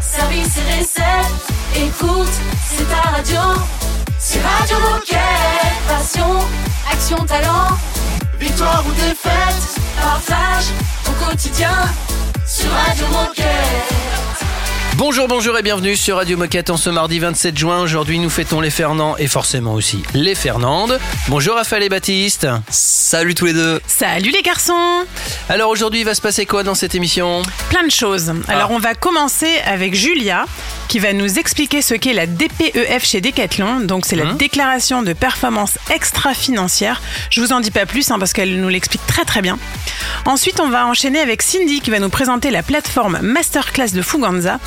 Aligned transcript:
service 0.00 0.56
et 0.58 0.80
recettes. 0.80 1.46
Écoute, 1.76 2.28
c'est 2.68 2.88
ta 2.88 3.10
radio. 3.10 3.40
C'est 4.18 4.40
Radio 4.40 4.76
Moquette. 4.78 5.18
Passion, 5.86 6.38
action, 6.90 7.24
talent. 7.24 7.76
Victoire 8.38 8.84
ou 8.86 8.92
défaite, 8.92 9.80
partage 10.00 10.66
ton 11.04 11.12
quotidien 11.26 11.74
sur 12.46 12.70
Radio 12.70 13.06
Moquette. 13.08 14.27
Bonjour, 14.98 15.28
bonjour 15.28 15.56
et 15.56 15.62
bienvenue 15.62 15.94
sur 15.94 16.16
Radio 16.16 16.36
Moquette 16.36 16.70
en 16.70 16.76
ce 16.76 16.90
mardi 16.90 17.20
27 17.20 17.56
juin. 17.56 17.80
Aujourd'hui, 17.82 18.18
nous 18.18 18.28
fêtons 18.30 18.60
les 18.60 18.70
Fernands 18.70 19.16
et 19.16 19.28
forcément 19.28 19.74
aussi 19.74 20.02
les 20.12 20.34
Fernandes. 20.34 20.98
Bonjour 21.28 21.54
Raphaël 21.54 21.84
et 21.84 21.88
Baptiste. 21.88 22.48
Salut 22.68 23.36
tous 23.36 23.44
les 23.46 23.52
deux. 23.52 23.80
Salut 23.86 24.30
les 24.30 24.42
garçons 24.42 25.04
Alors 25.48 25.70
aujourd'hui, 25.70 26.00
il 26.00 26.04
va 26.04 26.16
se 26.16 26.20
passer 26.20 26.46
quoi 26.46 26.64
dans 26.64 26.74
cette 26.74 26.96
émission? 26.96 27.42
Plein 27.70 27.84
de 27.84 27.92
choses. 27.92 28.32
Alors 28.48 28.72
on 28.72 28.80
va 28.80 28.94
commencer 28.94 29.58
avec 29.66 29.94
Julia 29.94 30.46
qui 30.88 30.98
va 30.98 31.12
nous 31.12 31.38
expliquer 31.38 31.80
ce 31.80 31.94
qu'est 31.94 32.12
la 32.14 32.26
DPEF 32.26 33.04
chez 33.06 33.20
Decathlon. 33.20 33.80
Donc 33.80 34.04
c'est 34.04 34.16
la 34.16 34.24
Hein? 34.28 34.34
déclaration 34.34 35.02
de 35.02 35.12
performance 35.12 35.78
extra-financière. 35.94 37.00
Je 37.30 37.40
vous 37.40 37.52
en 37.52 37.60
dis 37.60 37.70
pas 37.70 37.86
plus 37.86 38.10
hein, 38.10 38.18
parce 38.18 38.32
qu'elle 38.32 38.60
nous 38.60 38.68
l'explique 38.68 39.06
très 39.06 39.24
très 39.24 39.42
bien. 39.42 39.58
Ensuite, 40.24 40.58
on 40.60 40.68
va 40.68 40.86
enchaîner 40.86 41.20
avec 41.20 41.40
Cindy 41.42 41.80
qui 41.80 41.90
va 41.90 42.00
nous 42.00 42.08
présenter 42.08 42.50
la 42.50 42.62
plateforme 42.64 43.20
Masterclass 43.22 43.92
de 43.92 44.02
Fuganza. 44.02 44.58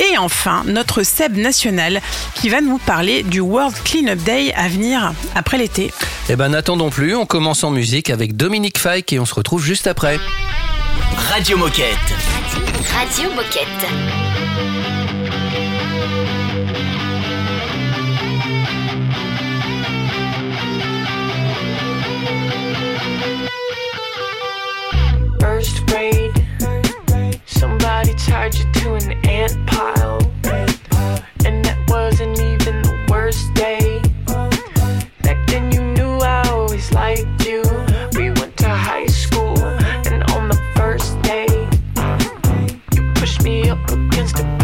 Et 0.00 0.18
enfin, 0.18 0.62
notre 0.66 1.02
Seb 1.02 1.36
national 1.36 2.00
qui 2.34 2.48
va 2.48 2.60
nous 2.60 2.78
parler 2.78 3.22
du 3.22 3.40
World 3.40 3.76
Cleanup 3.84 4.22
Day 4.22 4.52
à 4.54 4.68
venir 4.68 5.12
après 5.34 5.58
l'été. 5.58 5.92
Eh 6.28 6.36
ben 6.36 6.50
n'attendons 6.50 6.90
plus, 6.90 7.14
on 7.14 7.26
commence 7.26 7.64
en 7.64 7.70
musique 7.70 8.10
avec 8.10 8.36
Dominique 8.36 8.78
Fike 8.78 9.12
et 9.12 9.18
on 9.18 9.26
se 9.26 9.34
retrouve 9.34 9.64
juste 9.64 9.86
après. 9.86 10.18
Radio 11.30 11.56
Moquette. 11.56 11.96
Radio 12.92 13.30
Moquette. 13.34 14.26
first 25.56 25.86
grade. 25.86 26.35
Tied 28.18 28.54
you 28.54 28.72
to 28.72 28.94
an 28.94 29.12
ant 29.26 29.66
pile. 29.66 30.20
And 31.44 31.64
that 31.64 31.78
wasn't 31.88 32.38
even 32.38 32.82
the 32.82 33.06
worst 33.10 33.52
day. 33.54 34.02
Back 35.22 35.46
then 35.46 35.70
you 35.70 35.80
knew 35.80 36.18
I 36.18 36.48
always 36.48 36.90
liked 36.92 37.46
you. 37.46 37.62
We 38.16 38.30
went 38.30 38.56
to 38.58 38.68
high 38.68 39.06
school, 39.06 39.58
and 39.58 40.22
on 40.32 40.48
the 40.48 40.60
first 40.74 41.20
day, 41.22 41.46
you 42.94 43.12
pushed 43.14 43.42
me 43.42 43.68
up 43.68 43.90
against 43.90 44.38
a 44.38 44.58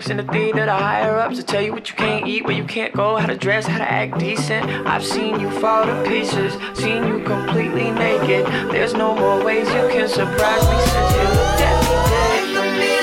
of 0.00 0.06
fireworks 0.06 0.10
in 0.10 0.16
the 0.16 0.32
theater, 0.32 0.66
the 0.66 0.72
higher 0.72 1.18
ups 1.18 1.36
to 1.36 1.42
tell 1.42 1.62
you 1.62 1.72
what 1.72 1.88
you 1.88 1.96
can't 1.96 2.26
eat, 2.26 2.44
where 2.44 2.56
you 2.56 2.64
can't 2.64 2.94
go, 2.94 3.16
how 3.16 3.26
to 3.26 3.36
dress, 3.36 3.66
how 3.66 3.78
to 3.78 3.90
act 3.90 4.18
decent. 4.18 4.64
I've 4.86 5.04
seen 5.04 5.40
you 5.40 5.50
fall 5.60 5.84
to 5.84 6.02
pieces, 6.08 6.54
seen 6.74 7.06
you 7.06 7.22
completely 7.24 7.90
naked. 7.90 8.46
There's 8.72 8.94
no 8.94 9.14
more 9.14 9.44
ways 9.44 9.68
you 9.68 9.88
can 9.90 10.08
surprise 10.08 10.64
me 10.70 10.80
since 10.92 11.12
you 11.16 11.26
looked 11.38 11.60
at 11.68 11.76
me 11.86 11.94
differently. 12.12 12.94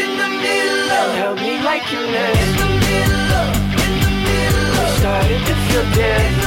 And 0.00 1.12
held 1.18 1.38
me 1.38 1.62
like 1.62 1.90
you 1.92 2.00
missed 2.00 2.58
me. 2.60 2.70
I 4.72 4.86
started 4.98 5.40
to 5.46 5.54
feel 5.54 5.84
different. 5.94 6.39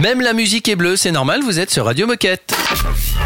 Même 0.00 0.20
la 0.20 0.32
musique 0.32 0.68
est 0.68 0.76
bleue, 0.76 0.96
c'est 0.96 1.10
normal, 1.10 1.40
vous 1.42 1.58
êtes 1.58 1.70
sur 1.70 1.84
Radio 1.84 2.06
Moquette. 2.06 2.54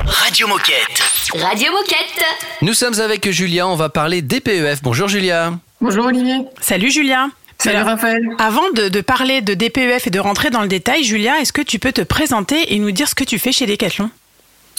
Radio 0.06 0.48
Moquette. 0.48 1.02
Radio 1.34 1.70
Moquette. 1.70 2.24
Nous 2.62 2.72
sommes 2.72 2.98
avec 2.98 3.30
Julia, 3.30 3.68
on 3.68 3.76
va 3.76 3.90
parler 3.90 4.22
DPEF. 4.22 4.82
Bonjour 4.82 5.06
Julia. 5.06 5.52
Bonjour 5.82 6.06
Olivier. 6.06 6.46
Salut 6.60 6.90
Julia 6.90 7.28
Salut 7.58 7.76
Alors, 7.76 7.90
Raphaël. 7.90 8.26
Avant 8.38 8.70
de, 8.74 8.88
de 8.88 9.00
parler 9.02 9.42
de 9.42 9.52
DPEF 9.52 10.06
et 10.06 10.10
de 10.10 10.18
rentrer 10.18 10.48
dans 10.48 10.62
le 10.62 10.68
détail, 10.68 11.04
Julia, 11.04 11.40
est-ce 11.40 11.52
que 11.52 11.60
tu 11.60 11.78
peux 11.78 11.92
te 11.92 12.00
présenter 12.00 12.74
et 12.74 12.78
nous 12.78 12.90
dire 12.90 13.06
ce 13.06 13.14
que 13.14 13.24
tu 13.24 13.38
fais 13.38 13.52
chez 13.52 13.66
Decathlon? 13.66 14.10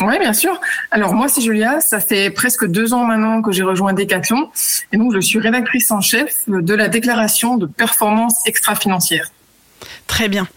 Oui, 0.01 0.17
bien 0.19 0.33
sûr. 0.33 0.59
Alors 0.89 1.13
moi, 1.13 1.27
c'est 1.27 1.41
Julia. 1.41 1.79
Ça 1.79 1.99
fait 1.99 2.31
presque 2.31 2.65
deux 2.65 2.93
ans 2.93 3.05
maintenant 3.05 3.43
que 3.43 3.51
j'ai 3.51 3.63
rejoint 3.63 3.93
Decathlon. 3.93 4.49
Et 4.91 4.97
donc, 4.97 5.13
je 5.13 5.19
suis 5.19 5.37
rédactrice 5.37 5.91
en 5.91 6.01
chef 6.01 6.43
de 6.47 6.73
la 6.73 6.87
déclaration 6.87 7.57
de 7.57 7.67
performance 7.67 8.35
extra-financière. 8.47 9.29
Très 10.08 10.28
bien. 10.28 10.47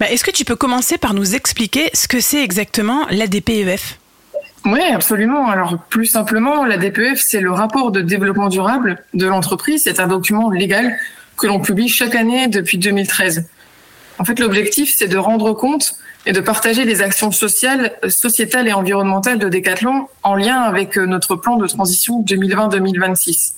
Bah, 0.00 0.10
est-ce 0.10 0.24
que 0.24 0.30
tu 0.30 0.44
peux 0.44 0.56
commencer 0.56 0.98
par 0.98 1.14
nous 1.14 1.34
expliquer 1.34 1.90
ce 1.94 2.08
que 2.08 2.20
c'est 2.20 2.42
exactement 2.42 3.06
la 3.10 3.26
DPEF 3.26 3.98
Oui, 4.64 4.80
absolument. 4.92 5.48
Alors, 5.48 5.78
plus 5.88 6.06
simplement, 6.06 6.64
la 6.64 6.76
DPF, 6.76 7.20
c'est 7.20 7.40
le 7.40 7.52
rapport 7.52 7.90
de 7.90 8.00
développement 8.00 8.48
durable 8.48 9.02
de 9.14 9.26
l'entreprise. 9.26 9.82
C'est 9.84 10.00
un 10.00 10.08
document 10.08 10.50
légal 10.50 10.96
que 11.36 11.46
l'on 11.46 11.60
publie 11.60 11.88
chaque 11.88 12.14
année 12.14 12.48
depuis 12.48 12.78
2013. 12.78 13.48
En 14.18 14.24
fait, 14.24 14.38
l'objectif, 14.40 14.94
c'est 14.96 15.08
de 15.08 15.16
rendre 15.16 15.52
compte 15.52 15.94
et 16.26 16.32
de 16.32 16.40
partager 16.40 16.84
les 16.84 17.00
actions 17.00 17.30
sociales, 17.30 17.92
sociétales 18.08 18.68
et 18.68 18.72
environnementales 18.72 19.38
de 19.38 19.48
Decathlon 19.48 20.08
en 20.22 20.34
lien 20.34 20.60
avec 20.60 20.98
euh, 20.98 21.06
notre 21.06 21.36
plan 21.36 21.56
de 21.56 21.66
transition 21.66 22.22
2020-2026. 22.22 23.54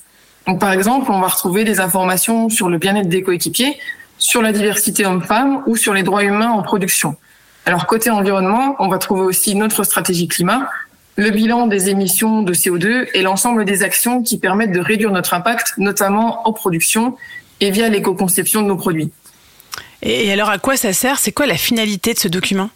Donc, 0.47 0.59
par 0.59 0.71
exemple, 0.71 1.11
on 1.11 1.19
va 1.19 1.27
retrouver 1.27 1.63
des 1.63 1.79
informations 1.79 2.49
sur 2.49 2.69
le 2.69 2.77
bien-être 2.77 3.09
des 3.09 3.23
coéquipiers, 3.23 3.77
sur 4.21 4.41
la 4.41 4.51
diversité 4.51 5.05
homme-femme 5.05 5.63
ou 5.65 5.75
sur 5.75 5.93
les 5.93 6.03
droits 6.03 6.23
humains 6.23 6.51
en 6.51 6.61
production. 6.61 7.17
Alors, 7.65 7.87
côté 7.87 8.09
environnement, 8.09 8.75
on 8.79 8.87
va 8.87 8.97
trouver 8.97 9.21
aussi 9.21 9.55
notre 9.55 9.83
stratégie 9.83 10.27
climat, 10.27 10.69
le 11.17 11.31
bilan 11.31 11.67
des 11.67 11.89
émissions 11.89 12.43
de 12.43 12.53
CO2 12.53 13.07
et 13.13 13.21
l'ensemble 13.23 13.65
des 13.65 13.83
actions 13.83 14.23
qui 14.23 14.37
permettent 14.37 14.71
de 14.71 14.79
réduire 14.79 15.11
notre 15.11 15.33
impact, 15.33 15.73
notamment 15.77 16.47
en 16.47 16.53
production 16.53 17.17
et 17.59 17.71
via 17.71 17.89
l'éco-conception 17.89 18.61
de 18.61 18.67
nos 18.67 18.77
produits. 18.77 19.11
Et 20.03 20.31
alors 20.31 20.49
à 20.49 20.57
quoi 20.57 20.77
ça 20.77 20.93
sert? 20.93 21.19
C'est 21.19 21.31
quoi 21.31 21.45
la 21.45 21.57
finalité 21.57 22.13
de 22.13 22.19
ce 22.19 22.27
document? 22.27 22.69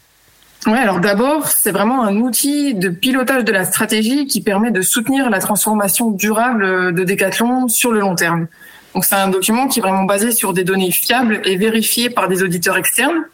Ouais, 0.67 0.79
alors 0.79 0.99
d'abord, 0.99 1.47
c'est 1.47 1.71
vraiment 1.71 2.03
un 2.03 2.17
outil 2.17 2.73
de 2.73 2.89
pilotage 2.89 3.43
de 3.43 3.51
la 3.51 3.65
stratégie 3.65 4.25
qui 4.25 4.41
permet 4.41 4.71
de 4.71 4.81
soutenir 4.81 5.29
la 5.29 5.39
transformation 5.39 6.09
durable 6.09 6.93
de 6.93 7.03
Decathlon 7.03 7.67
sur 7.67 7.91
le 7.91 7.99
long 7.99 8.15
terme. 8.15 8.47
Donc 8.95 9.03
c'est 9.03 9.15
un 9.15 9.27
document 9.27 9.67
qui 9.67 9.79
est 9.79 9.81
vraiment 9.81 10.05
basé 10.05 10.31
sur 10.31 10.53
des 10.53 10.63
données 10.63 10.89
fiables 10.89 11.41
et 11.43 11.57
vérifiées 11.57 12.09
par 12.09 12.29
des 12.29 12.41
auditeurs 12.43 12.77
externes. 12.77 13.25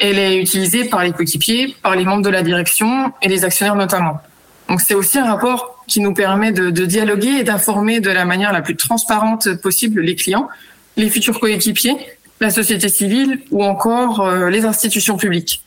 Elle 0.00 0.18
est 0.18 0.42
utilisée 0.42 0.86
par 0.86 1.04
les 1.04 1.12
coéquipiers, 1.12 1.76
par 1.82 1.94
les 1.94 2.04
membres 2.04 2.22
de 2.22 2.30
la 2.30 2.42
direction 2.42 3.12
et 3.22 3.28
les 3.28 3.44
actionnaires 3.44 3.76
notamment. 3.76 4.20
Donc 4.68 4.80
c'est 4.80 4.94
aussi 4.94 5.18
un 5.18 5.26
rapport 5.26 5.84
qui 5.86 6.00
nous 6.00 6.14
permet 6.14 6.50
de, 6.50 6.68
dialoguer 6.84 7.38
et 7.38 7.44
d'informer 7.44 8.00
de 8.00 8.10
la 8.10 8.24
manière 8.24 8.52
la 8.52 8.60
plus 8.60 8.74
transparente 8.74 9.54
possible 9.62 10.00
les 10.00 10.16
clients, 10.16 10.48
les 10.96 11.08
futurs 11.08 11.38
coéquipiers, 11.38 11.96
la 12.40 12.50
société 12.50 12.88
civile 12.88 13.40
ou 13.52 13.62
encore 13.62 14.20
euh, 14.20 14.50
les 14.50 14.64
institutions 14.64 15.16
publiques. 15.16 15.62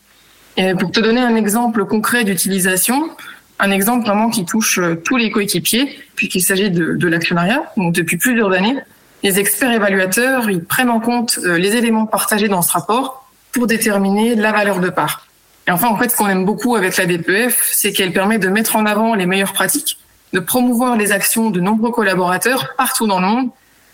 Et 0.58 0.74
pour 0.74 0.92
te 0.92 1.00
donner 1.00 1.22
un 1.22 1.36
exemple 1.36 1.86
concret 1.86 2.26
d'utilisation, 2.26 3.12
un 3.60 3.72
exemple 3.72 4.06
vraiment 4.06 4.30
qui 4.30 4.44
touche 4.44 4.80
euh, 4.80 4.96
tous 4.96 5.16
les 5.16 5.32
coéquipiers, 5.32 5.98
puisqu'il 6.16 6.42
s'agit 6.42 6.70
de, 6.70 6.96
de 6.96 7.08
l'actionnariat, 7.08 7.64
donc 7.78 7.94
depuis 7.94 8.18
plusieurs 8.18 8.52
années, 8.52 8.76
les 9.24 9.40
experts 9.40 9.72
évaluateurs 9.72 10.50
ils 10.50 10.64
prennent 10.64 10.90
en 10.90 11.00
compte 11.00 11.40
euh, 11.44 11.58
les 11.58 11.76
éléments 11.76 12.06
partagés 12.06 12.48
dans 12.48 12.62
ce 12.62 12.72
rapport 12.72 13.28
pour 13.52 13.68
déterminer 13.68 14.36
la 14.36 14.52
valeur 14.52 14.80
de 14.80 14.90
part. 14.90 15.26
Et 15.68 15.72
enfin, 15.72 15.90
en 15.90 15.98
fait, 15.98 16.10
ce 16.10 16.16
qu'on 16.16 16.30
aime 16.30 16.46
beaucoup 16.46 16.76
avec 16.76 16.96
la 16.96 17.06
DPEF, 17.06 17.70
c'est 17.74 17.92
qu'elle 17.92 18.14
permet 18.14 18.38
de 18.38 18.48
mettre 18.48 18.76
en 18.78 18.86
avant 18.86 19.16
les 19.16 19.26
meilleures 19.26 19.52
pratiques, 19.52 19.98
de 20.32 20.40
promouvoir 20.40 20.96
les 20.96 21.12
actions 21.12 21.50
de 21.50 21.60
nombreux 21.60 21.92
collaborateurs 21.92 22.74
partout 22.78 23.06
dans 23.06 23.20
le 23.20 23.28
monde, 23.28 23.50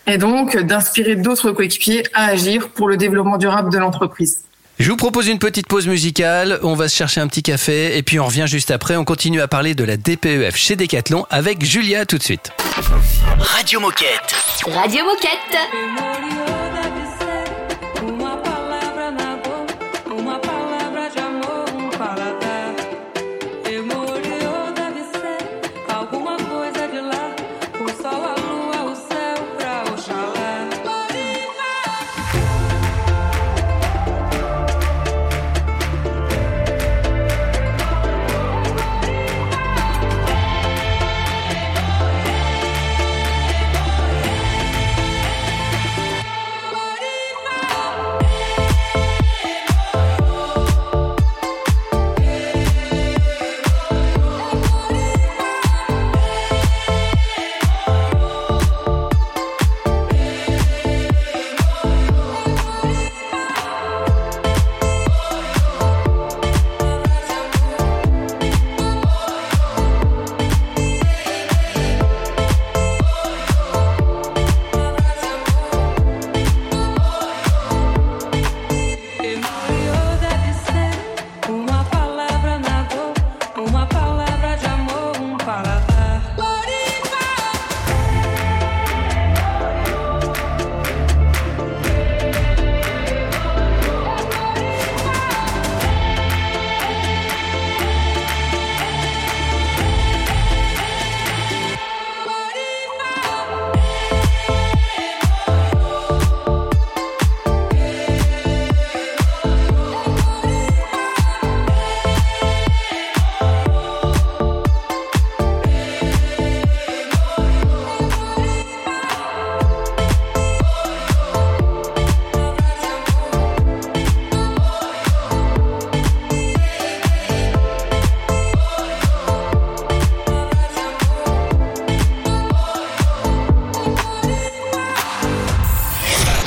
et 0.06 0.18
donc 0.18 0.56
d'inspirer 0.56 1.16
d'autres 1.16 1.50
coéquipiers 1.50 2.04
à 2.12 2.26
agir 2.26 2.68
pour 2.68 2.88
le 2.88 2.96
développement 2.96 3.38
durable 3.38 3.72
de 3.72 3.78
l'entreprise. 3.78 4.44
Je 4.80 4.90
vous 4.90 4.96
propose 4.96 5.28
une 5.28 5.38
petite 5.38 5.68
pause 5.68 5.86
musicale, 5.86 6.58
on 6.62 6.74
va 6.74 6.88
se 6.88 6.96
chercher 6.96 7.20
un 7.20 7.28
petit 7.28 7.44
café 7.44 7.96
et 7.96 8.02
puis 8.02 8.18
on 8.18 8.26
revient 8.26 8.46
juste 8.48 8.72
après, 8.72 8.96
on 8.96 9.04
continue 9.04 9.40
à 9.40 9.46
parler 9.46 9.76
de 9.76 9.84
la 9.84 9.96
DPEF 9.96 10.56
chez 10.56 10.74
Decathlon 10.74 11.26
avec 11.30 11.64
Julia 11.64 12.06
tout 12.06 12.18
de 12.18 12.24
suite. 12.24 12.50
Radio 13.38 13.78
Moquette. 13.78 14.34
Radio 14.66 15.04
Moquette. 15.04 16.63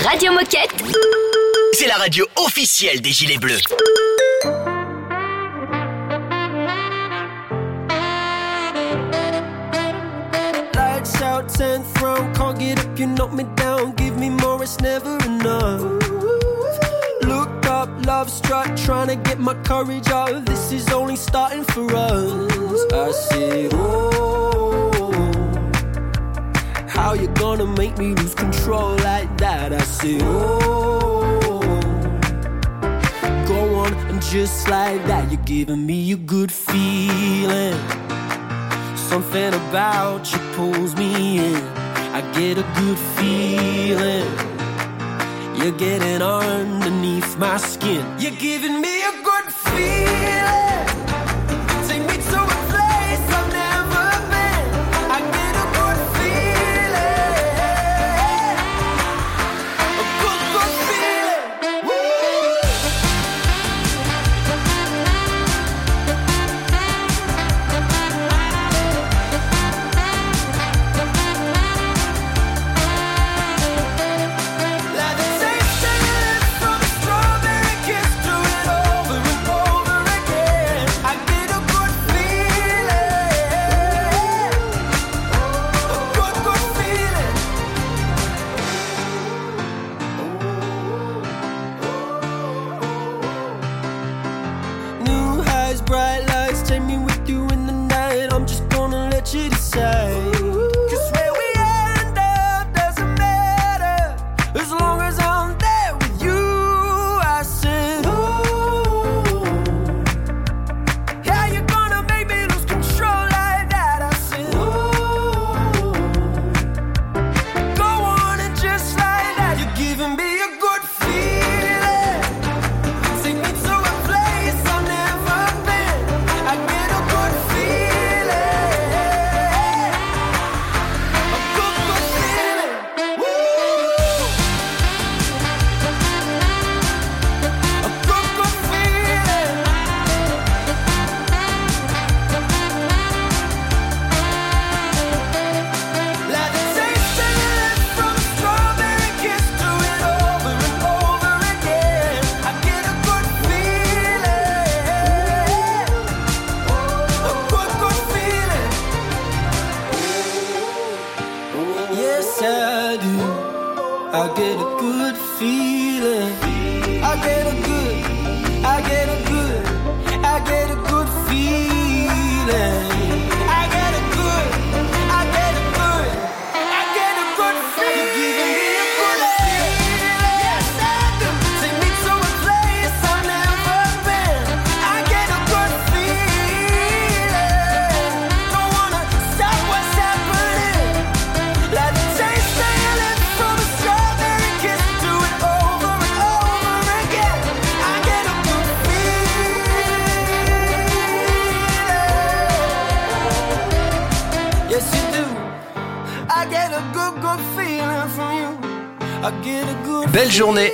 Radio 0.10 0.32
Moquette. 0.32 0.74
C'est 1.74 1.88
la 1.88 1.96
radio 1.96 2.26
officielle 2.38 3.02
des 3.02 3.12
Gilets 3.12 3.40
Bleus. 3.40 3.60
Lights 10.74 11.22
out, 11.22 11.50
10th 11.50 12.02
round, 12.02 12.34
can't 12.38 12.58
get 12.58 12.80
up, 12.80 12.98
you 12.98 13.08
knock 13.08 13.34
me 13.34 13.44
down. 13.58 13.92
Give 13.98 14.16
me 14.18 14.30
more, 14.30 14.64
it's 14.64 14.80
never 14.80 15.18
enough. 15.26 15.82
Look 17.24 17.66
up, 17.66 17.90
love 18.06 18.30
struck, 18.30 18.78
trying 18.78 19.10
to 19.10 19.18
get 19.18 19.40
my 19.40 19.56
courage 19.66 20.08
up. 20.10 20.46
This 20.46 20.72
is 20.72 20.90
only 20.94 21.18
starting 21.18 21.66
for 21.66 21.86
us. 21.94 22.94
I 22.94 23.12
say, 23.12 23.70
oh, 23.74 24.90
how 26.98 27.14
you 27.14 27.28
gonna 27.44 27.66
make 27.66 27.96
me 28.00 28.16
lose 28.16 28.34
control 28.34 28.96
like 29.12 29.32
that? 29.38 29.72
I 29.72 29.84
say, 30.00 30.18
oh, 30.24 31.60
go 33.48 33.60
on, 33.76 33.94
and 34.10 34.20
just 34.22 34.68
like 34.68 35.02
that, 35.06 35.32
you're 35.32 35.48
giving 35.56 35.86
me 35.86 36.12
a 36.12 36.18
good 36.18 36.52
feeling. 36.52 37.78
Something 39.10 39.54
about 39.54 40.24
you 40.32 40.40
pulls 40.56 40.96
me 40.96 41.38
in. 41.38 41.64
I 42.18 42.22
get 42.38 42.58
a 42.58 42.66
good 42.80 43.00
feeling. 43.16 44.30
You're 45.58 45.78
getting 45.78 46.22
underneath 46.22 47.38
my 47.38 47.58
skin. 47.58 48.04
You're 48.20 48.40
giving 48.48 48.82
me 48.82 49.02
a 49.04 49.14
good 49.24 49.48
feeling. 49.66 50.67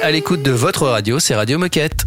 À 0.04 0.12
l'écoute 0.12 0.44
de 0.44 0.52
votre 0.52 0.86
radio, 0.86 1.18
c'est 1.18 1.34
Radio 1.34 1.58
Moquette. 1.58 2.06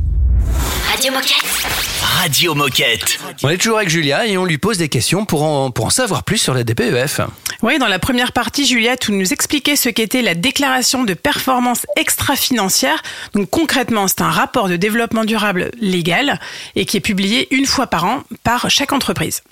Radio 0.91 1.13
Moquette. 1.13 1.67
Radio 2.03 2.55
Moquette. 2.55 3.19
On 3.43 3.49
est 3.49 3.57
toujours 3.57 3.79
avec 3.79 3.89
Julia 3.89 4.27
et 4.27 4.37
on 4.37 4.45
lui 4.45 4.59
pose 4.59 4.77
des 4.77 4.91
questions 4.91 5.25
pour 5.25 5.43
en, 5.43 5.71
pour 5.71 5.87
en 5.87 5.91
savoir 5.91 6.23
plus 6.23 6.37
sur 6.37 6.53
la 6.53 6.63
DPEF. 6.63 7.23
Oui, 7.63 7.79
dans 7.79 7.89
la 7.89 7.99
première 7.99 8.33
partie, 8.33 8.67
Julia, 8.67 8.99
tu 8.99 9.13
nous 9.13 9.33
expliquais 9.33 9.77
ce 9.77 9.89
qu'était 9.89 10.21
la 10.21 10.35
déclaration 10.35 11.05
de 11.05 11.15
performance 11.15 11.87
extra-financière. 11.97 13.03
Donc 13.33 13.49
concrètement, 13.49 14.09
c'est 14.09 14.21
un 14.21 14.31
rapport 14.31 14.69
de 14.69 14.77
développement 14.77 15.25
durable 15.25 15.71
légal 15.81 16.39
et 16.75 16.85
qui 16.85 16.99
est 16.99 17.01
publié 17.01 17.49
une 17.51 17.65
fois 17.65 17.87
par 17.87 18.05
an 18.05 18.25
par 18.43 18.69
chaque 18.69 18.93
entreprise. 18.93 19.43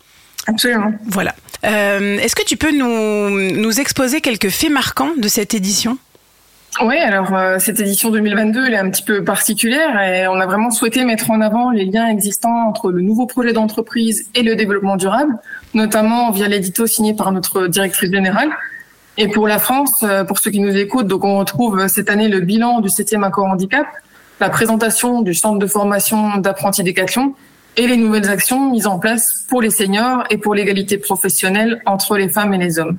Absolument. 0.46 0.92
Voilà. 1.06 1.34
Euh, 1.64 2.18
Est-ce 2.18 2.36
que 2.36 2.44
tu 2.44 2.58
peux 2.58 2.72
nous, 2.72 3.30
nous 3.52 3.80
exposer 3.80 4.20
quelques 4.20 4.50
faits 4.50 4.70
marquants 4.70 5.12
de 5.16 5.28
cette 5.28 5.54
édition? 5.54 5.96
Oui, 6.82 6.96
alors 6.96 7.32
euh, 7.32 7.58
cette 7.60 7.78
édition 7.78 8.10
2022, 8.10 8.66
elle 8.66 8.74
est 8.74 8.78
un 8.78 8.90
petit 8.90 9.04
peu 9.04 9.22
particulière 9.22 10.00
et 10.00 10.26
on 10.26 10.34
a 10.40 10.46
vraiment 10.46 10.72
souhaité 10.72 11.04
mettre 11.04 11.30
en 11.30 11.40
avant 11.40 11.70
les 11.70 11.84
liens 11.84 12.08
existants 12.08 12.66
entre 12.66 12.90
le 12.90 13.00
nouveau 13.00 13.26
projet 13.26 13.52
d'entreprise 13.52 14.26
et 14.34 14.42
le 14.42 14.56
développement 14.56 14.96
durable, 14.96 15.38
notamment 15.72 16.32
via 16.32 16.48
l'édito 16.48 16.88
signé 16.88 17.14
par 17.14 17.30
notre 17.30 17.68
directrice 17.68 18.10
générale. 18.10 18.50
Et 19.18 19.28
pour 19.28 19.46
la 19.46 19.60
France, 19.60 20.02
euh, 20.02 20.24
pour 20.24 20.40
ceux 20.40 20.50
qui 20.50 20.58
nous 20.58 20.76
écoutent, 20.76 21.06
donc 21.06 21.24
on 21.24 21.38
retrouve 21.38 21.86
cette 21.86 22.10
année 22.10 22.26
le 22.26 22.40
bilan 22.40 22.80
du 22.80 22.88
7e 22.88 23.22
accord 23.24 23.46
handicap, 23.46 23.86
la 24.40 24.50
présentation 24.50 25.22
du 25.22 25.32
centre 25.32 25.60
de 25.60 25.66
formation 25.68 26.38
d'apprentis 26.38 26.82
Décathlon 26.82 27.34
et 27.76 27.86
les 27.86 27.96
nouvelles 27.96 28.28
actions 28.28 28.72
mises 28.72 28.88
en 28.88 28.98
place 28.98 29.44
pour 29.48 29.62
les 29.62 29.70
seniors 29.70 30.24
et 30.30 30.38
pour 30.38 30.56
l'égalité 30.56 30.98
professionnelle 30.98 31.82
entre 31.86 32.16
les 32.16 32.28
femmes 32.28 32.52
et 32.52 32.58
les 32.58 32.80
hommes. 32.80 32.98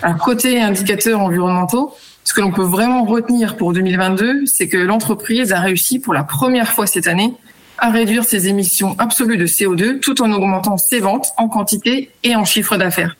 Alors, 0.00 0.16
côté 0.16 0.60
indicateurs 0.60 1.20
environnementaux, 1.20 1.94
ce 2.24 2.34
que 2.34 2.40
l'on 2.40 2.52
peut 2.52 2.62
vraiment 2.62 3.04
retenir 3.04 3.56
pour 3.56 3.72
2022, 3.72 4.46
c'est 4.46 4.68
que 4.68 4.76
l'entreprise 4.76 5.52
a 5.52 5.60
réussi 5.60 5.98
pour 5.98 6.14
la 6.14 6.24
première 6.24 6.72
fois 6.72 6.86
cette 6.86 7.06
année 7.06 7.34
à 7.78 7.90
réduire 7.90 8.24
ses 8.24 8.48
émissions 8.48 8.94
absolues 8.98 9.36
de 9.36 9.46
CO2 9.46 9.98
tout 9.98 10.22
en 10.22 10.30
augmentant 10.32 10.76
ses 10.76 11.00
ventes 11.00 11.32
en 11.36 11.48
quantité 11.48 12.10
et 12.22 12.36
en 12.36 12.44
chiffre 12.44 12.76
d'affaires. 12.76 13.16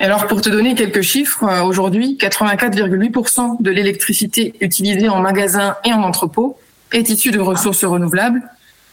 Alors 0.00 0.26
pour 0.26 0.40
te 0.40 0.48
donner 0.48 0.74
quelques 0.74 1.02
chiffres, 1.02 1.44
euh, 1.44 1.62
aujourd'hui 1.62 2.18
84,8% 2.20 3.62
de 3.62 3.70
l'électricité 3.70 4.54
utilisée 4.60 5.08
en 5.08 5.20
magasin 5.20 5.76
et 5.84 5.92
en 5.92 6.02
entrepôt 6.02 6.58
est 6.90 7.08
issue 7.08 7.30
de 7.30 7.38
ressources 7.38 7.84
renouvelables 7.84 8.42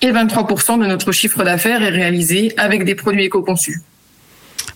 et 0.01 0.11
23% 0.11 0.79
de 0.79 0.85
notre 0.85 1.11
chiffre 1.11 1.43
d'affaires 1.43 1.81
est 1.81 1.89
réalisé 1.89 2.53
avec 2.57 2.85
des 2.85 2.93
produits 2.93 3.25
éco-conçus. 3.25 3.81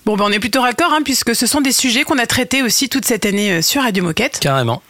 Bon, 0.05 0.17
ben 0.17 0.25
on 0.27 0.31
est 0.31 0.39
plutôt 0.39 0.61
raccord, 0.61 0.91
hein, 0.91 1.01
puisque 1.03 1.33
ce 1.33 1.47
sont 1.47 1.61
des 1.61 1.71
sujets 1.71 2.03
qu'on 2.03 2.17
a 2.17 2.27
traités 2.27 2.61
aussi 2.61 2.89
toute 2.89 3.05
cette 3.05 3.25
année 3.25 3.53
euh, 3.53 3.61
sur 3.61 3.83
Radio 3.83 4.03
Moquette. 4.03 4.39
Carrément. 4.39 4.81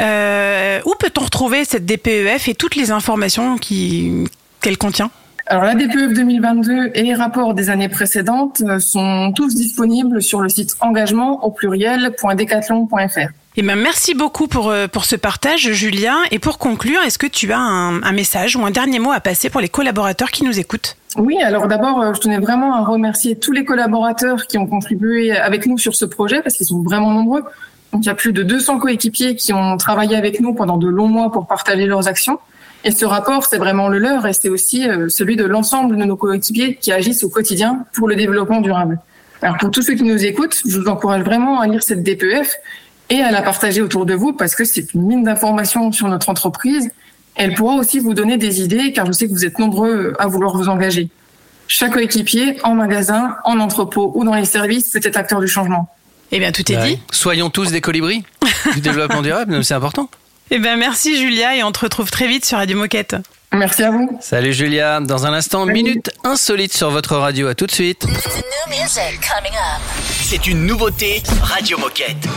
Euh, 0.00 0.80
où 0.86 0.94
peut-on 0.98 1.24
retrouver 1.24 1.64
cette 1.64 1.84
DPEF 1.84 2.48
et 2.48 2.54
toutes 2.54 2.74
les 2.74 2.90
informations 2.90 3.58
qu'elle 3.58 4.78
contient? 4.78 5.10
Alors 5.48 5.62
la 5.62 5.76
DPEF 5.76 6.12
2022 6.12 6.90
et 6.94 7.02
les 7.02 7.14
rapports 7.14 7.54
des 7.54 7.70
années 7.70 7.88
précédentes 7.88 8.62
euh, 8.66 8.80
sont 8.80 9.32
tous 9.32 9.54
disponibles 9.54 10.20
sur 10.20 10.40
le 10.40 10.48
site 10.48 10.76
engagement 10.80 11.44
au 11.44 11.52
pluriel.decathlon.fr. 11.52 13.28
Eh 13.58 13.62
ben, 13.62 13.76
merci 13.76 14.14
beaucoup 14.14 14.48
pour, 14.48 14.70
euh, 14.70 14.88
pour 14.88 15.04
ce 15.04 15.14
partage, 15.14 15.70
Julien. 15.70 16.16
Et 16.32 16.40
pour 16.40 16.58
conclure, 16.58 17.00
est-ce 17.06 17.16
que 17.16 17.28
tu 17.28 17.52
as 17.52 17.60
un, 17.60 18.02
un 18.02 18.12
message 18.12 18.56
ou 18.56 18.66
un 18.66 18.72
dernier 18.72 18.98
mot 18.98 19.12
à 19.12 19.20
passer 19.20 19.48
pour 19.48 19.60
les 19.60 19.68
collaborateurs 19.68 20.32
qui 20.32 20.44
nous 20.44 20.58
écoutent? 20.58 20.96
Oui, 21.16 21.40
alors 21.40 21.68
d'abord, 21.68 22.02
euh, 22.02 22.12
je 22.12 22.20
tenais 22.20 22.38
vraiment 22.38 22.74
à 22.74 22.84
remercier 22.84 23.36
tous 23.36 23.52
les 23.52 23.64
collaborateurs 23.64 24.48
qui 24.48 24.58
ont 24.58 24.66
contribué 24.66 25.30
avec 25.30 25.66
nous 25.66 25.78
sur 25.78 25.94
ce 25.94 26.04
projet 26.04 26.42
parce 26.42 26.56
qu'ils 26.56 26.66
sont 26.66 26.82
vraiment 26.82 27.12
nombreux. 27.12 27.44
Donc 27.92 28.04
il 28.04 28.06
y 28.06 28.10
a 28.10 28.14
plus 28.16 28.32
de 28.32 28.42
200 28.42 28.78
coéquipiers 28.78 29.36
qui 29.36 29.52
ont 29.52 29.76
travaillé 29.76 30.16
avec 30.16 30.40
nous 30.40 30.54
pendant 30.54 30.76
de 30.76 30.88
longs 30.88 31.06
mois 31.06 31.30
pour 31.30 31.46
partager 31.46 31.86
leurs 31.86 32.08
actions. 32.08 32.40
Et 32.86 32.92
ce 32.92 33.04
rapport, 33.04 33.44
c'est 33.44 33.58
vraiment 33.58 33.88
le 33.88 33.98
leur 33.98 34.28
et 34.28 34.32
c'est 34.32 34.48
aussi 34.48 34.88
euh, 34.88 35.08
celui 35.08 35.34
de 35.34 35.44
l'ensemble 35.44 35.96
de 35.96 36.04
nos 36.04 36.14
coéquipiers 36.14 36.76
qui 36.76 36.92
agissent 36.92 37.24
au 37.24 37.28
quotidien 37.28 37.84
pour 37.92 38.06
le 38.06 38.14
développement 38.14 38.60
durable. 38.60 39.00
Alors 39.42 39.56
pour 39.58 39.72
tous 39.72 39.82
ceux 39.82 39.94
qui 39.94 40.04
nous 40.04 40.24
écoutent, 40.24 40.56
je 40.64 40.78
vous 40.78 40.86
encourage 40.86 41.24
vraiment 41.24 41.60
à 41.60 41.66
lire 41.66 41.82
cette 41.82 42.04
DPEF 42.04 42.54
et 43.10 43.20
à 43.22 43.32
la 43.32 43.42
partager 43.42 43.82
autour 43.82 44.06
de 44.06 44.14
vous 44.14 44.32
parce 44.32 44.54
que 44.54 44.64
c'est 44.64 44.94
une 44.94 45.02
mine 45.02 45.24
d'informations 45.24 45.90
sur 45.90 46.06
notre 46.06 46.28
entreprise. 46.28 46.88
Elle 47.34 47.54
pourra 47.54 47.74
aussi 47.74 47.98
vous 47.98 48.14
donner 48.14 48.36
des 48.36 48.62
idées 48.62 48.92
car 48.92 49.04
je 49.04 49.10
sais 49.10 49.26
que 49.26 49.32
vous 49.32 49.44
êtes 49.44 49.58
nombreux 49.58 50.12
à 50.20 50.28
vouloir 50.28 50.56
vous 50.56 50.68
engager. 50.68 51.10
Chaque 51.66 51.94
coéquipier, 51.94 52.56
en 52.62 52.76
magasin, 52.76 53.34
en 53.42 53.58
entrepôt 53.58 54.12
ou 54.14 54.24
dans 54.24 54.34
les 54.34 54.44
services, 54.44 54.90
peut 54.90 55.00
être 55.02 55.16
acteur 55.16 55.40
du 55.40 55.48
changement. 55.48 55.88
Eh 56.30 56.38
bien, 56.38 56.52
tout 56.52 56.62
est 56.70 56.76
dit. 56.76 56.92
Ouais. 56.92 56.98
Soyons 57.10 57.50
tous 57.50 57.72
des 57.72 57.80
colibris 57.80 58.22
du 58.74 58.80
développement 58.80 59.22
durable, 59.22 59.64
c'est 59.64 59.74
important. 59.74 60.08
Eh 60.50 60.58
ben, 60.58 60.76
merci, 60.78 61.16
Julia, 61.18 61.56
et 61.56 61.64
on 61.64 61.72
te 61.72 61.80
retrouve 61.80 62.10
très 62.10 62.28
vite 62.28 62.44
sur 62.44 62.58
Radio 62.58 62.76
Moquette. 62.78 63.16
Merci 63.52 63.82
à 63.82 63.90
vous. 63.90 64.16
Salut 64.20 64.52
Julia, 64.52 65.00
dans 65.00 65.26
un 65.26 65.32
instant, 65.32 65.66
minute 65.66 66.10
insolite 66.24 66.72
sur 66.72 66.90
votre 66.90 67.16
radio, 67.16 67.48
à 67.48 67.54
tout 67.54 67.66
de 67.66 67.72
suite. 67.72 68.06
C'est 70.22 70.46
une 70.46 70.66
nouveauté 70.66 71.22
Radio 71.42 71.78
Moquette. 71.78 72.28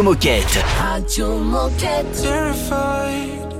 Radio 0.00 0.12
Moquette. 0.14 0.64
Radio 0.82 1.38
Moquette. 1.38 2.22
terrified 2.22 3.52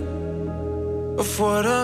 of 1.18 1.38
what 1.38 1.66
I 1.66 1.79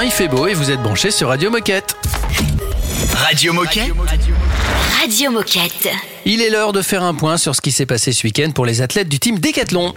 bien, 0.00 0.04
il 0.06 0.12
fait 0.12 0.28
beau 0.28 0.46
et 0.46 0.54
vous 0.54 0.70
êtes 0.70 0.80
branchés 0.80 1.10
sur 1.10 1.28
Radio 1.28 1.50
Moquette. 1.50 1.96
Radio 3.14 3.52
Moquette. 3.52 3.92
Radio 5.00 5.30
Moquette. 5.30 5.88
Il 6.24 6.40
est 6.40 6.50
l'heure 6.50 6.72
de 6.72 6.82
faire 6.82 7.02
un 7.02 7.14
point 7.14 7.36
sur 7.36 7.56
ce 7.56 7.60
qui 7.60 7.72
s'est 7.72 7.86
passé 7.86 8.12
ce 8.12 8.24
week-end 8.24 8.50
pour 8.54 8.64
les 8.64 8.80
athlètes 8.80 9.08
du 9.08 9.18
team 9.18 9.38
Décathlon. 9.38 9.94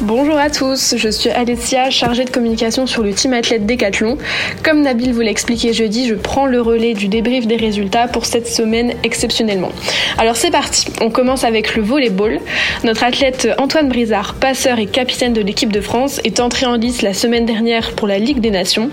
Bonjour 0.00 0.38
à 0.38 0.50
tous, 0.50 0.94
je 0.96 1.08
suis 1.08 1.30
Alessia, 1.30 1.90
chargée 1.90 2.24
de 2.24 2.30
communication 2.30 2.86
sur 2.86 3.02
le 3.02 3.12
team 3.12 3.32
athlète 3.32 3.66
Décathlon. 3.66 4.16
Comme 4.66 4.82
Nabil 4.82 5.12
vous 5.12 5.20
l'a 5.20 5.30
expliqué 5.30 5.72
jeudi, 5.72 6.08
je 6.08 6.16
prends 6.16 6.44
le 6.44 6.60
relais 6.60 6.94
du 6.94 7.06
débrief 7.06 7.46
des 7.46 7.54
résultats 7.54 8.08
pour 8.08 8.26
cette 8.26 8.48
semaine 8.48 8.94
exceptionnellement. 9.04 9.70
Alors 10.18 10.34
c'est 10.34 10.50
parti, 10.50 10.86
on 11.00 11.08
commence 11.08 11.44
avec 11.44 11.76
le 11.76 11.84
volleyball. 11.84 12.40
Notre 12.82 13.04
athlète 13.04 13.48
Antoine 13.58 13.88
Brizard, 13.88 14.34
passeur 14.34 14.80
et 14.80 14.86
capitaine 14.86 15.32
de 15.32 15.40
l'équipe 15.40 15.70
de 15.70 15.80
France, 15.80 16.20
est 16.24 16.40
entré 16.40 16.66
en 16.66 16.74
lice 16.74 17.02
la 17.02 17.14
semaine 17.14 17.46
dernière 17.46 17.92
pour 17.92 18.08
la 18.08 18.18
Ligue 18.18 18.40
des 18.40 18.50
Nations. 18.50 18.90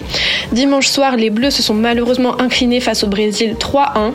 Dimanche 0.52 0.86
soir, 0.86 1.16
les 1.16 1.32
Bleus 1.32 1.50
se 1.50 1.64
sont 1.64 1.74
malheureusement 1.74 2.40
inclinés 2.40 2.80
face 2.80 3.04
au 3.04 3.08
Brésil 3.08 3.56
3-1. 3.60 4.12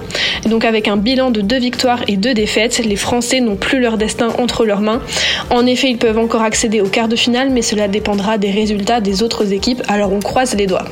Et 0.46 0.50
donc 0.50 0.64
avec 0.64 0.86
un 0.86 0.96
bilan 0.96 1.32
de 1.32 1.40
deux 1.40 1.58
victoires 1.58 2.04
et 2.06 2.16
deux 2.16 2.34
défaites, 2.34 2.78
les 2.84 2.94
Français 2.94 3.40
n'ont 3.40 3.56
plus 3.56 3.80
leur 3.80 3.98
destin 3.98 4.28
entre 4.38 4.64
leurs 4.64 4.80
mains. 4.80 5.02
En 5.50 5.66
effet, 5.66 5.90
ils 5.90 5.98
peuvent 5.98 6.18
encore 6.18 6.42
accéder 6.42 6.80
au 6.80 6.86
quart 6.86 7.08
de 7.08 7.16
finale, 7.16 7.50
mais 7.50 7.62
cela 7.62 7.88
dépendra 7.88 8.38
des 8.38 8.52
résultats 8.52 9.00
des 9.00 9.24
autres 9.24 9.52
équipes, 9.52 9.82
alors 9.88 10.12
on 10.12 10.20
croise 10.20 10.54
les 10.54 10.68
doigts. 10.68 10.84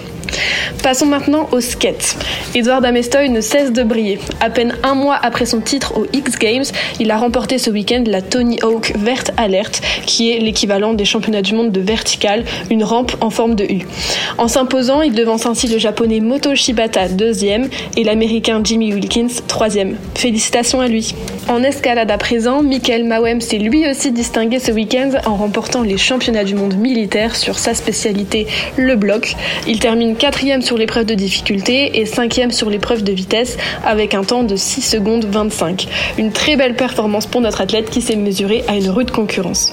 Passons 0.83 1.07
maintenant 1.07 1.49
au 1.53 1.61
skate. 1.61 2.17
Edouard 2.55 2.81
Damestoy 2.81 3.29
ne 3.29 3.41
cesse 3.41 3.73
de 3.73 3.83
briller. 3.83 4.19
À 4.41 4.51
peine 4.51 4.75
un 4.83 4.95
mois 4.95 5.19
après 5.21 5.47
son 5.47 5.61
titre 5.61 5.97
aux 5.97 6.07
X 6.13 6.39
Games, 6.39 6.65
il 7.01 7.11
a 7.11 7.19
remporté 7.19 7.59
ce 7.59 7.71
week-end 7.71 8.05
la 8.07 8.23
Tony 8.23 8.59
Hawk 8.63 8.93
Vert 8.97 9.25
Alert, 9.37 9.81
qui 10.07 10.31
est 10.31 10.39
l'équivalent 10.39 10.95
des 10.95 11.05
championnats 11.05 11.43
du 11.43 11.55
monde 11.55 11.73
de 11.73 11.81
vertical, 11.81 12.45
une 12.71 12.85
rampe 12.85 13.17
en 13.21 13.31
forme 13.31 13.55
de 13.55 13.65
U. 13.65 13.87
En 14.39 14.49
s'imposant, 14.49 15.03
il 15.03 15.15
devance 15.15 15.47
ainsi 15.47 15.69
le 15.69 15.79
japonais 15.79 16.21
Moto 16.21 16.55
Shibata 16.55 17.09
deuxième 17.09 17.69
et 17.97 18.05
l'américain 18.05 18.61
Jimmy 18.63 18.93
Wilkins 18.93 19.43
troisième. 19.49 19.97
Félicitations 20.15 20.81
à 20.81 20.89
lui. 20.89 21.15
En 21.49 21.63
escalade 21.63 22.11
à 22.11 22.19
présent, 22.19 22.63
Michael 22.63 23.05
Mawem 23.05 23.41
s'est 23.41 23.59
lui 23.59 23.89
aussi 23.89 24.13
distingué 24.13 24.59
ce 24.59 24.73
week-end 24.73 25.11
en 25.27 25.37
remportant 25.37 25.83
les 25.83 25.97
championnats 25.97 26.45
du 26.45 26.55
monde 26.55 26.75
militaire 26.75 27.37
sur 27.37 27.59
sa 27.59 27.75
spécialité, 27.75 28.47
le 28.77 28.97
bloc. 28.97 29.35
Il 29.67 29.79
termine 29.79 30.17
quatrième 30.27 30.61
sur 30.61 30.77
l'épreuve 30.77 31.07
de 31.07 31.15
difficulté 31.15 32.01
et 32.01 32.05
cinquième 32.05 32.51
sur 32.51 32.69
l'épreuve 32.69 33.05
de 33.05 33.13
vitesse 33.13 33.57
avec 33.85 34.13
un 34.13 34.25
temps 34.25 34.43
de 34.43 34.57
6 34.57 34.83
secondes 34.83 35.25
25. 35.25 35.87
Une 36.19 36.33
très 36.33 36.57
belle 36.57 36.75
performance 36.75 37.27
pour 37.27 37.41
notre 37.41 37.61
athlète 37.61 37.91
qui 37.91 38.03
s'est 38.03 38.17
mesurée 38.17 38.65
à 38.67 38.75
une 38.75 38.91
rude 38.91 39.13
concurrence. 39.13 39.73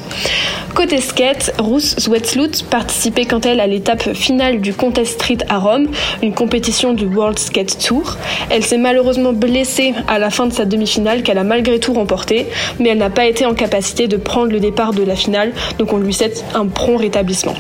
Côté 0.76 1.02
skate, 1.02 1.54
Ruth 1.58 2.00
Zwetsloot 2.00 2.66
participait 2.70 3.26
quant 3.26 3.42
elle 3.42 3.60
à 3.60 3.68
l'étape 3.68 4.14
finale 4.14 4.62
du 4.62 4.76
Contest 4.76 5.14
Street 5.14 5.40
à 5.50 5.58
Rome, 5.58 5.88
une 6.22 6.34
compétition 6.34 6.94
du 6.94 7.06
World 7.06 7.40
Skate 7.40 7.80
Tour. 7.80 8.18
Elle 8.52 8.64
s'est 8.64 8.78
malheureusement 8.78 9.34
blessée 9.34 9.94
à 10.08 10.20
la 10.20 10.30
fin 10.30 10.46
de 10.46 10.54
sa 10.54 10.66
demi-finale 10.66 11.24
qu'elle 11.24 11.40
a 11.40 11.44
malgré 11.44 11.80
tout 11.80 11.94
remportée, 11.94 12.48
mais 12.80 12.90
elle 12.90 12.98
n'a 13.00 13.10
pas 13.10 13.26
été 13.26 13.46
en 13.48 13.56
capacité 13.56 14.08
de 14.08 14.18
prendre 14.18 14.52
le 14.52 14.60
départ 14.60 14.94
de 14.94 15.04
la 15.04 15.16
finale, 15.16 15.52
donc 15.80 15.94
on 15.94 15.98
lui 15.98 16.14
souhaite 16.14 16.44
un 16.54 16.68
prompt 16.68 16.98
rétablissement. 16.98 17.56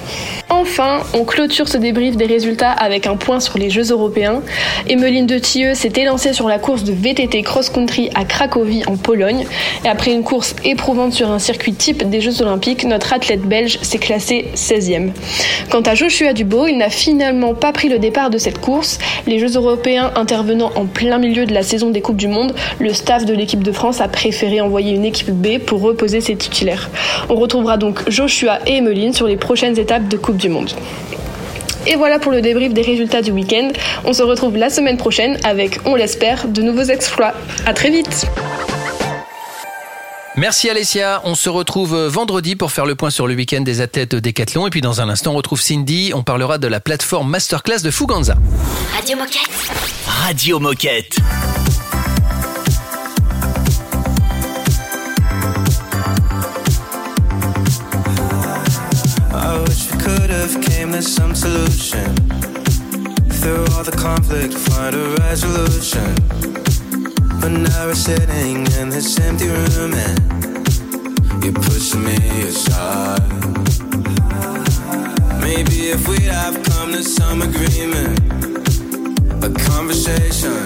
Enfin, 0.50 1.02
on 1.14 1.24
clôture 1.24 1.68
ce 1.68 1.78
débrief 1.78 2.16
des 2.16 2.26
résultats 2.26 2.72
avec 2.84 3.08
un 3.08 3.16
point 3.16 3.40
sur 3.40 3.58
les 3.58 3.70
Jeux 3.70 3.92
européens. 3.92 4.42
Emmeline 4.90 5.26
de 5.26 5.40
Tilleux 5.40 5.74
s'est 5.74 5.94
élancée 5.96 6.34
sur 6.34 6.48
la 6.48 6.60
course 6.60 6.84
de 6.84 6.94
VTT 6.94 7.42
cross-country 7.42 8.10
à 8.16 8.26
Cracovie 8.26 8.84
en 8.88 8.98
Pologne. 8.98 9.46
Et 9.86 9.88
après 9.88 10.12
une 10.12 10.24
course 10.24 10.56
éprouvante 10.64 11.14
sur 11.14 11.32
un 11.32 11.40
circuit 11.40 11.74
type 11.74 12.10
des 12.10 12.22
Jeux 12.22 12.42
olympiques, 12.42 12.84
notre 12.86 13.14
athlète 13.14 13.42
belge 13.42 13.80
s'est 13.82 13.98
classé 13.98 14.46
16e. 14.56 15.12
Quant 15.70 15.82
à 15.82 15.96
Joshua 15.96 16.34
Dubo, 16.34 16.68
il 16.68 16.78
n'a 16.78 16.90
finalement 16.90 17.54
pas 17.54 17.72
pris 17.72 17.90
le 17.90 18.00
départ 18.00 18.30
de 18.30 18.38
cette 18.38 18.60
course. 18.60 19.00
Les 19.28 19.40
Jeux 19.40 19.56
européens 19.56 20.12
intervenant 20.16 20.72
en 20.76 20.86
plein 20.86 21.18
milieu 21.18 21.46
de 21.46 21.54
la 21.54 21.64
saison 21.64 21.90
des 21.90 22.02
Coupes 22.02 22.18
du 22.18 22.28
Monde, 22.28 22.54
le 22.80 22.94
staff 22.94 23.26
de 23.26 23.34
l'équipe 23.34 23.64
de 23.64 23.72
France 23.72 24.02
a 24.02 24.08
préféré 24.08 24.62
envoyer 24.62 24.94
une 24.94 25.06
équipe 25.06 25.32
B 25.32 25.60
pour 25.60 25.82
reposer 25.82 26.22
ses 26.22 26.36
titulaires. 26.36 26.90
On 27.30 27.36
retrouvera 27.36 27.78
donc 27.78 28.10
Joshua 28.10 28.60
et 28.68 28.78
Emmeline 28.78 29.14
sur 29.14 29.28
les 29.28 29.38
prochaines 29.38 29.78
étapes 29.80 30.08
de 30.08 30.18
Coupe 30.18 30.38
du 30.38 30.50
Monde. 30.50 30.72
Et 31.88 31.96
voilà 31.96 32.20
pour 32.20 32.32
le 32.32 32.42
débrief 32.42 32.74
des 32.74 32.82
résultats 32.82 33.22
du 33.22 33.32
week-end. 33.32 33.70
On 34.06 34.14
se 34.14 34.24
retrouve 34.24 34.58
la 34.58 34.70
semaine 34.70 34.98
prochaine 34.98 35.38
avec, 35.44 35.80
on 35.86 35.96
l'espère, 35.96 36.48
de 36.48 36.62
nouveaux 36.62 36.84
exploits. 36.84 37.34
À 37.66 37.74
très 37.74 37.90
vite 37.90 38.28
Merci 40.36 40.68
Alessia, 40.68 41.22
on 41.26 41.36
se 41.36 41.48
retrouve 41.48 41.96
vendredi 42.08 42.56
pour 42.56 42.72
faire 42.72 42.88
le 42.88 42.96
point 42.96 43.12
sur 43.12 43.28
le 43.28 43.36
week-end 43.36 43.62
des 43.62 43.82
athlètes 43.82 44.16
Décathlon 44.16 44.66
et 44.66 44.72
puis 44.72 44.82
dans 44.82 45.00
un 45.00 45.08
instant 45.08 45.34
on 45.34 45.36
retrouve 45.36 45.62
Cindy, 45.62 46.12
on 46.16 46.24
parlera 46.24 46.58
de 46.58 46.66
la 46.66 46.80
plateforme 46.80 47.30
Masterclass 47.30 47.84
de 47.84 47.92
Fuganza. 47.92 48.34
Radio 48.96 49.16
Moquette. 49.16 49.52
Radio 50.08 50.60
Moquette. 50.60 51.18
To 60.94 61.02
some 61.02 61.34
solution. 61.34 62.16
Through 63.42 63.66
all 63.74 63.84
the 63.84 63.96
conflict, 63.98 64.54
find 64.54 64.96
a 64.96 65.16
resolution. 65.22 66.14
But 67.42 67.50
now 67.50 67.88
we're 67.88 67.96
sitting 67.96 68.68
in 68.80 68.90
this 68.90 69.20
empty 69.20 69.48
room 69.48 69.94
and 69.94 71.44
you're 71.44 71.54
pushing 71.54 72.04
me 72.04 72.18
aside. 72.44 73.24
Maybe 75.42 75.90
if 75.96 76.08
we'd 76.08 76.30
have 76.30 76.62
come 76.64 76.92
to 76.92 77.02
some 77.02 77.42
agreement, 77.42 78.20
a 79.44 79.50
conversation, 79.72 80.64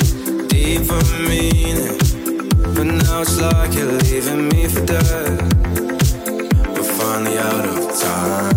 deeper 0.48 1.02
meaning. 1.30 1.98
But 2.76 2.88
now 3.02 3.22
it's 3.22 3.40
like 3.40 3.74
you're 3.76 3.94
leaving 4.04 4.50
me 4.50 4.68
for 4.68 4.84
dead. 4.86 5.40
We're 6.74 6.92
finally 7.00 7.38
out 7.38 7.66
of 7.66 8.00
time. 8.02 8.57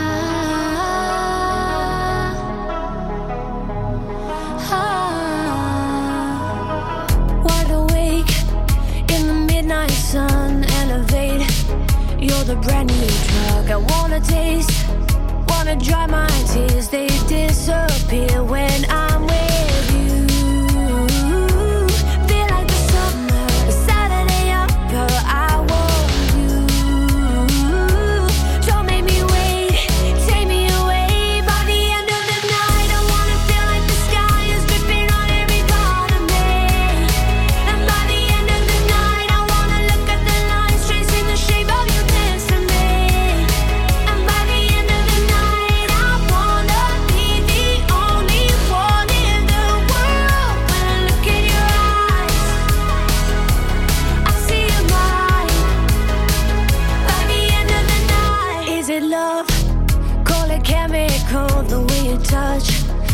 Your 62.11 62.19
touch, 62.23 62.67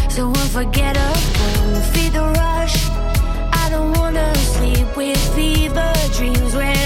so 0.10 0.28
unforgettable. 0.28 1.82
Feed 1.94 2.14
the 2.14 2.24
rush. 2.42 2.78
I 3.54 3.68
don't 3.70 3.96
wanna 3.98 4.34
sleep 4.36 4.98
with 4.98 5.20
fever 5.36 5.94
dreams 6.16 6.56
when 6.56 6.77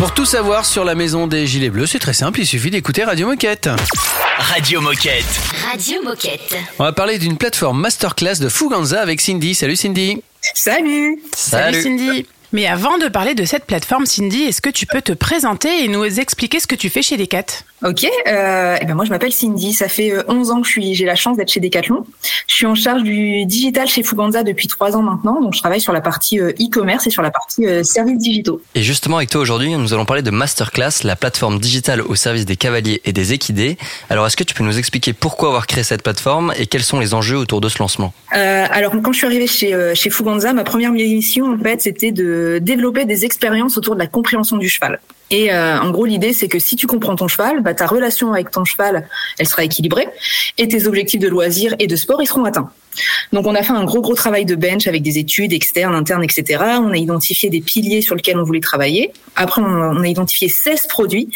Pour 0.00 0.14
tout 0.14 0.24
savoir 0.24 0.64
sur 0.64 0.82
la 0.82 0.94
maison 0.94 1.26
des 1.26 1.46
Gilets 1.46 1.68
Bleus, 1.68 1.88
c'est 1.88 1.98
très 1.98 2.14
simple, 2.14 2.40
il 2.40 2.46
suffit 2.46 2.70
d'écouter 2.70 3.04
Radio 3.04 3.26
Moquette. 3.26 3.68
Radio 4.38 4.80
Moquette. 4.80 5.26
Radio 5.70 6.02
Moquette. 6.02 6.56
On 6.78 6.84
va 6.84 6.92
parler 6.92 7.18
d'une 7.18 7.36
plateforme 7.36 7.78
masterclass 7.78 8.38
de 8.40 8.48
Fuganza 8.48 9.02
avec 9.02 9.20
Cindy. 9.20 9.54
Salut 9.54 9.76
Cindy. 9.76 10.22
Salut 10.54 11.20
Salut 11.36 11.82
Cindy. 11.82 12.26
Mais 12.52 12.66
avant 12.66 12.96
de 12.96 13.08
parler 13.08 13.34
de 13.34 13.44
cette 13.44 13.66
plateforme, 13.66 14.06
Cindy, 14.06 14.44
est-ce 14.44 14.62
que 14.62 14.70
tu 14.70 14.86
peux 14.86 15.02
te 15.02 15.12
présenter 15.12 15.84
et 15.84 15.88
nous 15.88 16.02
expliquer 16.18 16.60
ce 16.60 16.66
que 16.66 16.76
tu 16.76 16.88
fais 16.88 17.02
chez 17.02 17.18
Decat? 17.18 17.44
Ok, 17.82 18.04
euh, 18.04 18.76
eh 18.80 18.84
ben 18.84 18.94
moi 18.94 19.04
je 19.04 19.10
m'appelle 19.10 19.32
Cindy, 19.32 19.72
ça 19.72 19.88
fait 19.88 20.12
euh, 20.12 20.22
11 20.28 20.50
ans 20.50 20.60
que 20.60 20.66
je 20.66 20.72
suis, 20.72 20.94
j'ai 20.94 21.06
la 21.06 21.14
chance 21.14 21.36
d'être 21.36 21.50
chez 21.50 21.60
Decathlon. 21.60 22.04
Je 22.46 22.54
suis 22.54 22.66
en 22.66 22.74
charge 22.74 23.02
du 23.02 23.46
digital 23.46 23.88
chez 23.88 24.02
Fuganza 24.02 24.42
depuis 24.42 24.68
3 24.68 24.96
ans 24.96 25.02
maintenant, 25.02 25.40
donc 25.40 25.54
je 25.54 25.60
travaille 25.60 25.80
sur 25.80 25.92
la 25.92 26.00
partie 26.00 26.38
euh, 26.40 26.52
e-commerce 26.60 27.06
et 27.06 27.10
sur 27.10 27.22
la 27.22 27.30
partie 27.30 27.66
euh, 27.66 27.82
services 27.82 28.18
digitaux. 28.18 28.60
Et 28.74 28.82
justement, 28.82 29.16
avec 29.16 29.30
toi 29.30 29.40
aujourd'hui, 29.40 29.74
nous 29.74 29.94
allons 29.94 30.04
parler 30.04 30.22
de 30.22 30.30
Masterclass, 30.30 31.04
la 31.04 31.16
plateforme 31.16 31.58
digitale 31.58 32.02
au 32.02 32.14
service 32.14 32.44
des 32.44 32.56
cavaliers 32.56 33.00
et 33.04 33.12
des 33.12 33.32
équidés. 33.32 33.78
Alors, 34.10 34.26
est-ce 34.26 34.36
que 34.36 34.44
tu 34.44 34.54
peux 34.54 34.64
nous 34.64 34.78
expliquer 34.78 35.12
pourquoi 35.12 35.48
avoir 35.48 35.66
créé 35.66 35.82
cette 35.82 36.02
plateforme 36.02 36.52
et 36.58 36.66
quels 36.66 36.82
sont 36.82 37.00
les 37.00 37.14
enjeux 37.14 37.38
autour 37.38 37.60
de 37.60 37.68
ce 37.68 37.78
lancement? 37.78 38.12
Euh, 38.36 38.66
alors 38.70 38.92
quand 39.02 39.12
je 39.12 39.18
suis 39.18 39.26
arrivée 39.26 39.46
chez, 39.46 39.74
euh, 39.74 39.94
chez 39.94 40.10
Fuganza, 40.10 40.52
ma 40.52 40.64
première 40.64 40.92
mission 40.92 41.52
en 41.52 41.58
fait 41.58 41.80
c'était 41.80 42.12
de 42.12 42.58
développer 42.60 43.04
des 43.04 43.24
expériences 43.24 43.76
autour 43.76 43.94
de 43.94 44.00
la 44.00 44.06
compréhension 44.06 44.56
du 44.56 44.68
cheval. 44.68 45.00
Et 45.30 45.52
euh, 45.52 45.78
en 45.80 45.90
gros 45.90 46.04
l'idée 46.04 46.32
c'est 46.32 46.48
que 46.48 46.58
si 46.58 46.76
tu 46.76 46.86
comprends 46.86 47.16
ton 47.16 47.28
cheval, 47.28 47.60
bah, 47.60 47.74
ta 47.74 47.86
relation 47.86 48.32
avec 48.32 48.50
ton 48.50 48.64
cheval 48.64 49.08
elle 49.38 49.48
sera 49.48 49.64
équilibrée 49.64 50.08
et 50.58 50.68
tes 50.68 50.86
objectifs 50.86 51.20
de 51.20 51.28
loisirs 51.28 51.74
et 51.78 51.86
de 51.86 51.96
sport 51.96 52.20
ils 52.22 52.26
seront 52.26 52.44
atteints. 52.44 52.70
Donc 53.32 53.46
on 53.46 53.54
a 53.54 53.62
fait 53.62 53.72
un 53.72 53.84
gros 53.84 54.00
gros 54.00 54.14
travail 54.14 54.44
de 54.44 54.54
bench 54.54 54.86
avec 54.86 55.02
des 55.02 55.18
études 55.18 55.52
externes, 55.52 55.94
internes, 55.94 56.24
etc. 56.24 56.62
On 56.80 56.90
a 56.90 56.96
identifié 56.96 57.50
des 57.50 57.60
piliers 57.60 58.02
sur 58.02 58.14
lesquels 58.14 58.38
on 58.38 58.42
voulait 58.42 58.60
travailler. 58.60 59.12
Après 59.36 59.62
on, 59.62 60.00
a 60.00 60.06
identifié 60.06 60.48
16 60.48 60.86
produits 60.88 61.28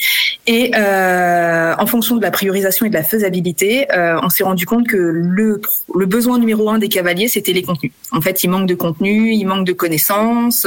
et 0.46 0.72
euh, 0.74 1.74
en 1.78 1.86
fonction 1.86 2.16
de 2.16 2.22
la 2.22 2.30
priorisation 2.30 2.86
et 2.86 2.88
de 2.88 2.94
la 2.94 3.04
faisabilité, 3.04 3.86
euh, 3.92 4.18
on 4.22 4.28
s'est 4.28 4.44
rendu 4.44 4.66
compte 4.66 4.86
que 4.86 4.96
le, 4.96 5.60
besoin 6.06 6.38
numéro 6.38 6.68
un 6.70 6.78
des 6.78 6.88
cavaliers 6.88 7.28
c'était 7.28 7.52
les 7.52 7.62
contenus. 7.62 7.92
En 8.10 8.20
fait 8.20 8.42
il 8.42 8.50
manque 8.50 8.66
de 8.66 8.74
contenu, 8.74 9.32
il 9.32 9.44
manque 9.44 9.66
de 9.66 9.72
connaissances 9.72 10.66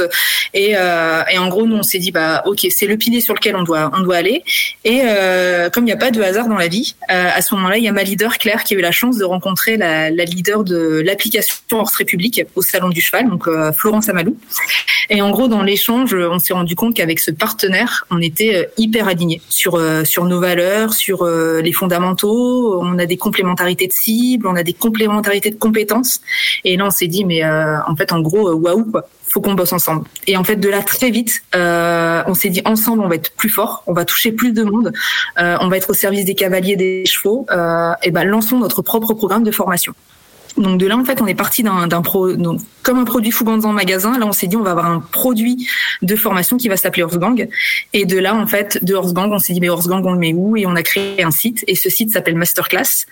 et, 0.54 0.76
euh, 0.76 1.22
en 1.38 1.48
gros 1.48 1.66
nous 1.66 1.76
on 1.76 1.82
s'est 1.82 1.98
dit 1.98 2.10
bah 2.10 2.42
ok 2.46 2.66
c'est 2.70 2.86
le 2.86 2.96
pilier 2.96 3.20
sur 3.20 3.34
lequel 3.34 3.54
on 3.56 3.62
doit 3.62 3.90
on 3.94 4.00
doit 4.00 4.16
aller 4.16 4.42
et 4.84 5.00
comme 5.72 5.84
il 5.84 5.86
n'y 5.86 5.92
a 5.92 5.96
pas 5.96 6.10
de 6.10 6.20
hasard 6.22 6.48
dans 6.48 6.56
la 6.56 6.68
vie, 6.68 6.94
à 7.08 7.40
ce 7.42 7.54
moment-là 7.54 7.76
il 7.76 7.84
y 7.84 7.88
a 7.88 7.92
ma 7.92 8.02
leader 8.02 8.38
Claire 8.38 8.64
qui 8.64 8.74
a 8.74 8.78
eu 8.78 8.80
la 8.80 8.92
chance 8.92 9.18
de 9.18 9.24
rencontrer 9.24 9.76
la 9.76 10.10
leader 10.10 10.64
de 10.64 10.77
l'application 11.04 11.56
Horse 11.76 11.96
République 11.96 12.42
au 12.54 12.62
salon 12.62 12.88
du 12.88 13.00
cheval, 13.00 13.28
donc 13.28 13.46
euh, 13.46 13.72
Florence 13.72 14.08
Amalou. 14.08 14.36
Et 15.10 15.22
en 15.22 15.30
gros, 15.30 15.48
dans 15.48 15.62
l'échange, 15.62 16.14
on 16.14 16.38
s'est 16.38 16.52
rendu 16.52 16.74
compte 16.74 16.94
qu'avec 16.94 17.20
ce 17.20 17.30
partenaire, 17.30 18.06
on 18.10 18.20
était 18.20 18.54
euh, 18.54 18.64
hyper 18.76 19.08
alignés 19.08 19.40
sur 19.48 19.76
euh, 19.76 20.04
sur 20.04 20.24
nos 20.24 20.40
valeurs, 20.40 20.92
sur 20.92 21.26
les 21.26 21.72
fondamentaux. 21.72 22.80
On 22.82 22.98
a 22.98 23.06
des 23.06 23.16
complémentarités 23.16 23.86
de 23.86 23.92
cibles, 23.92 24.46
on 24.46 24.56
a 24.56 24.62
des 24.62 24.72
complémentarités 24.72 25.50
de 25.50 25.56
compétences. 25.56 26.20
Et 26.64 26.76
là, 26.76 26.86
on 26.86 26.90
s'est 26.90 27.06
dit, 27.06 27.24
mais 27.24 27.44
en 27.44 27.94
fait, 27.96 28.12
en 28.12 28.20
gros, 28.20 28.52
waouh 28.52 28.84
quoi. 28.84 29.08
Faut 29.30 29.42
qu'on 29.42 29.52
bosse 29.52 29.74
ensemble. 29.74 30.06
Et 30.26 30.38
en 30.38 30.44
fait, 30.44 30.56
de 30.56 30.70
là 30.70 30.82
très 30.82 31.10
vite, 31.10 31.42
on 31.54 32.34
s'est 32.34 32.48
dit 32.48 32.62
ensemble, 32.64 33.02
on 33.02 33.08
va 33.08 33.16
être 33.16 33.32
plus 33.32 33.50
fort, 33.50 33.82
on 33.86 33.92
va 33.92 34.06
toucher 34.06 34.32
plus 34.32 34.52
de 34.52 34.62
monde, 34.62 34.92
on 35.36 35.68
va 35.68 35.76
être 35.76 35.90
au 35.90 35.94
service 35.94 36.24
des 36.24 36.34
cavaliers, 36.34 36.76
des 36.76 37.04
chevaux. 37.04 37.46
Et 38.02 38.10
ben, 38.10 38.24
lançons 38.24 38.58
notre 38.58 38.80
propre 38.80 39.12
programme 39.12 39.42
de 39.42 39.50
formation. 39.50 39.94
Donc 40.58 40.78
de 40.78 40.86
là, 40.86 40.96
en 40.96 41.04
fait, 41.04 41.20
on 41.20 41.26
est 41.26 41.34
parti 41.34 41.62
d'un 41.62 42.02
pro, 42.02 42.32
donc, 42.32 42.60
comme 42.82 42.98
un 42.98 43.04
produit 43.04 43.30
Fuganza 43.30 43.68
en 43.68 43.72
magasin. 43.72 44.18
Là, 44.18 44.26
on 44.26 44.32
s'est 44.32 44.46
dit, 44.46 44.56
on 44.56 44.62
va 44.62 44.72
avoir 44.72 44.86
un 44.86 45.00
produit 45.00 45.68
de 46.02 46.16
formation 46.16 46.56
qui 46.56 46.68
va 46.68 46.76
s'appeler 46.76 47.02
Horsegang. 47.02 47.48
Et 47.92 48.04
de 48.04 48.18
là, 48.18 48.34
en 48.34 48.46
fait, 48.46 48.82
de 48.82 48.94
Horsegang, 48.94 49.30
on 49.32 49.38
s'est 49.38 49.52
dit, 49.52 49.60
mais 49.60 49.68
Horsegang, 49.68 50.04
on 50.04 50.12
le 50.12 50.18
met 50.18 50.32
où? 50.32 50.56
Et 50.56 50.66
on 50.66 50.74
a 50.76 50.82
créé 50.82 51.22
un 51.22 51.30
site. 51.30 51.64
Et 51.66 51.74
ce 51.74 51.88
site 51.88 52.12
s'appelle 52.12 52.36
Masterclass. 52.36 53.06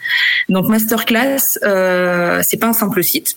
Donc 0.48 0.68
Masterclass, 0.68 1.59
euh, 1.62 2.42
c'est 2.46 2.59
pas 2.59 2.68
un 2.68 2.72
simple 2.72 3.02
site. 3.02 3.37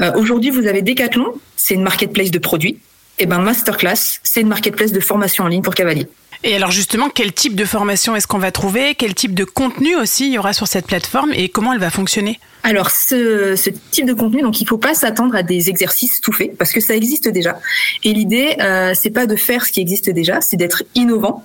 Euh, 0.00 0.12
Aujourd'hui, 0.14 0.50
vous 0.50 0.66
avez 0.66 0.82
Decathlon, 0.82 1.34
c'est 1.56 1.74
une 1.74 1.82
marketplace 1.82 2.30
de 2.30 2.38
produits. 2.38 2.78
Et 3.18 3.26
ben 3.26 3.40
Masterclass, 3.40 4.20
c'est 4.22 4.40
une 4.40 4.48
marketplace 4.48 4.92
de 4.92 5.00
formation 5.00 5.44
en 5.44 5.48
ligne 5.48 5.62
pour 5.62 5.74
cavaliers. 5.74 6.06
Et 6.44 6.54
alors 6.54 6.70
justement, 6.70 7.08
quel 7.10 7.32
type 7.32 7.56
de 7.56 7.64
formation 7.64 8.14
est-ce 8.14 8.26
qu'on 8.26 8.38
va 8.38 8.52
trouver? 8.52 8.94
Quel 8.94 9.14
type 9.14 9.34
de 9.34 9.44
contenu 9.44 9.96
aussi 9.96 10.26
il 10.26 10.32
y 10.32 10.38
aura 10.38 10.52
sur 10.52 10.68
cette 10.68 10.86
plateforme 10.86 11.32
et 11.32 11.48
comment 11.48 11.72
elle 11.72 11.80
va 11.80 11.90
fonctionner? 11.90 12.38
Alors, 12.62 12.90
ce, 12.90 13.54
type 13.90 14.06
de 14.06 14.12
contenu, 14.12 14.42
donc 14.42 14.60
il 14.60 14.66
faut 14.66 14.78
pas 14.78 14.94
s'attendre 14.94 15.34
à 15.34 15.42
des 15.42 15.68
exercices 15.68 16.20
tout 16.20 16.32
faits 16.32 16.56
parce 16.58 16.72
que 16.72 16.80
ça 16.80 16.94
existe 16.94 17.28
déjà. 17.28 17.58
Et 18.04 18.12
l'idée, 18.12 18.56
euh, 18.60 18.92
c'est 18.94 19.10
pas 19.10 19.26
de 19.26 19.36
faire 19.36 19.64
ce 19.64 19.72
qui 19.72 19.80
existe 19.80 20.10
déjà, 20.10 20.40
c'est 20.40 20.56
d'être 20.56 20.82
innovant. 20.94 21.44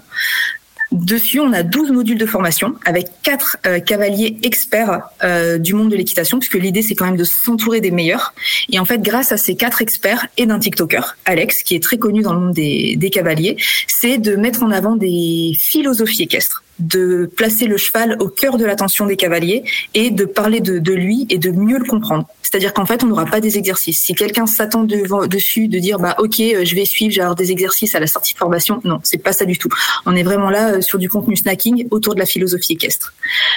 Dessus, 0.93 1.39
on 1.39 1.51
a 1.53 1.63
12 1.63 1.91
modules 1.91 2.19
de 2.19 2.25
formation 2.27 2.75
avec 2.85 3.07
quatre 3.23 3.57
euh, 3.65 3.79
cavaliers 3.79 4.37
experts 4.43 5.01
euh, 5.23 5.57
du 5.57 5.73
monde 5.73 5.89
de 5.89 5.95
l'équitation, 5.95 6.37
puisque 6.37 6.53
l'idée 6.53 6.83
c'est 6.83 6.93
quand 6.93 7.05
même 7.05 7.17
de 7.17 7.23
s'entourer 7.23 7.81
des 7.81 7.89
meilleurs. 7.89 8.35
Et 8.71 8.79
en 8.79 8.85
fait, 8.85 9.01
grâce 9.01 9.31
à 9.31 9.37
ces 9.37 9.55
quatre 9.55 9.81
experts 9.81 10.27
et 10.37 10.45
d'un 10.45 10.59
TikToker, 10.59 11.17
Alex, 11.25 11.63
qui 11.63 11.73
est 11.73 11.81
très 11.81 11.97
connu 11.97 12.21
dans 12.21 12.33
le 12.33 12.39
monde 12.39 12.53
des, 12.53 12.95
des 12.95 13.09
cavaliers, 13.09 13.57
c'est 13.87 14.19
de 14.19 14.35
mettre 14.35 14.61
en 14.61 14.69
avant 14.69 14.95
des 14.95 15.53
philosophies 15.59 16.23
équestres 16.23 16.62
de 16.79 17.29
placer 17.35 17.65
le 17.65 17.77
cheval 17.77 18.17
au 18.19 18.27
cœur 18.27 18.57
de 18.57 18.65
l'attention 18.65 19.05
des 19.05 19.15
cavaliers 19.15 19.63
et 19.93 20.09
de 20.09 20.25
parler 20.25 20.59
de, 20.59 20.79
de 20.79 20.93
lui 20.93 21.25
et 21.29 21.37
de 21.37 21.51
mieux 21.51 21.77
le 21.77 21.85
comprendre. 21.85 22.27
C'est-à-dire 22.41 22.73
qu'en 22.73 22.85
fait, 22.85 23.03
on 23.03 23.07
n'aura 23.07 23.25
pas 23.25 23.41
des 23.41 23.57
exercices. 23.57 24.03
Si 24.03 24.13
quelqu'un 24.13 24.45
s'attend 24.45 24.83
devant, 24.83 25.25
dessus 25.25 25.67
de 25.67 25.79
dire 25.79 25.97
bah 25.97 26.15
ok, 26.19 26.39
euh, 26.39 26.65
je 26.65 26.75
vais 26.75 26.85
suivre, 26.85 27.11
j'ai 27.11 27.23
des 27.35 27.51
exercices 27.51 27.95
à 27.95 27.99
la 27.99 28.07
sortie 28.07 28.33
de 28.33 28.37
formation, 28.37 28.79
non, 28.83 28.99
c'est 29.03 29.17
pas 29.17 29.33
ça 29.33 29.45
du 29.45 29.57
tout. 29.57 29.69
On 30.05 30.15
est 30.15 30.23
vraiment 30.23 30.49
là 30.49 30.73
euh, 30.73 30.81
sur 30.81 30.99
du 30.99 31.09
contenu 31.09 31.35
snacking 31.35 31.87
autour 31.89 32.13
de 32.13 32.19
la 32.19 32.25
philosophie 32.25 32.73
équestre. 32.73 33.13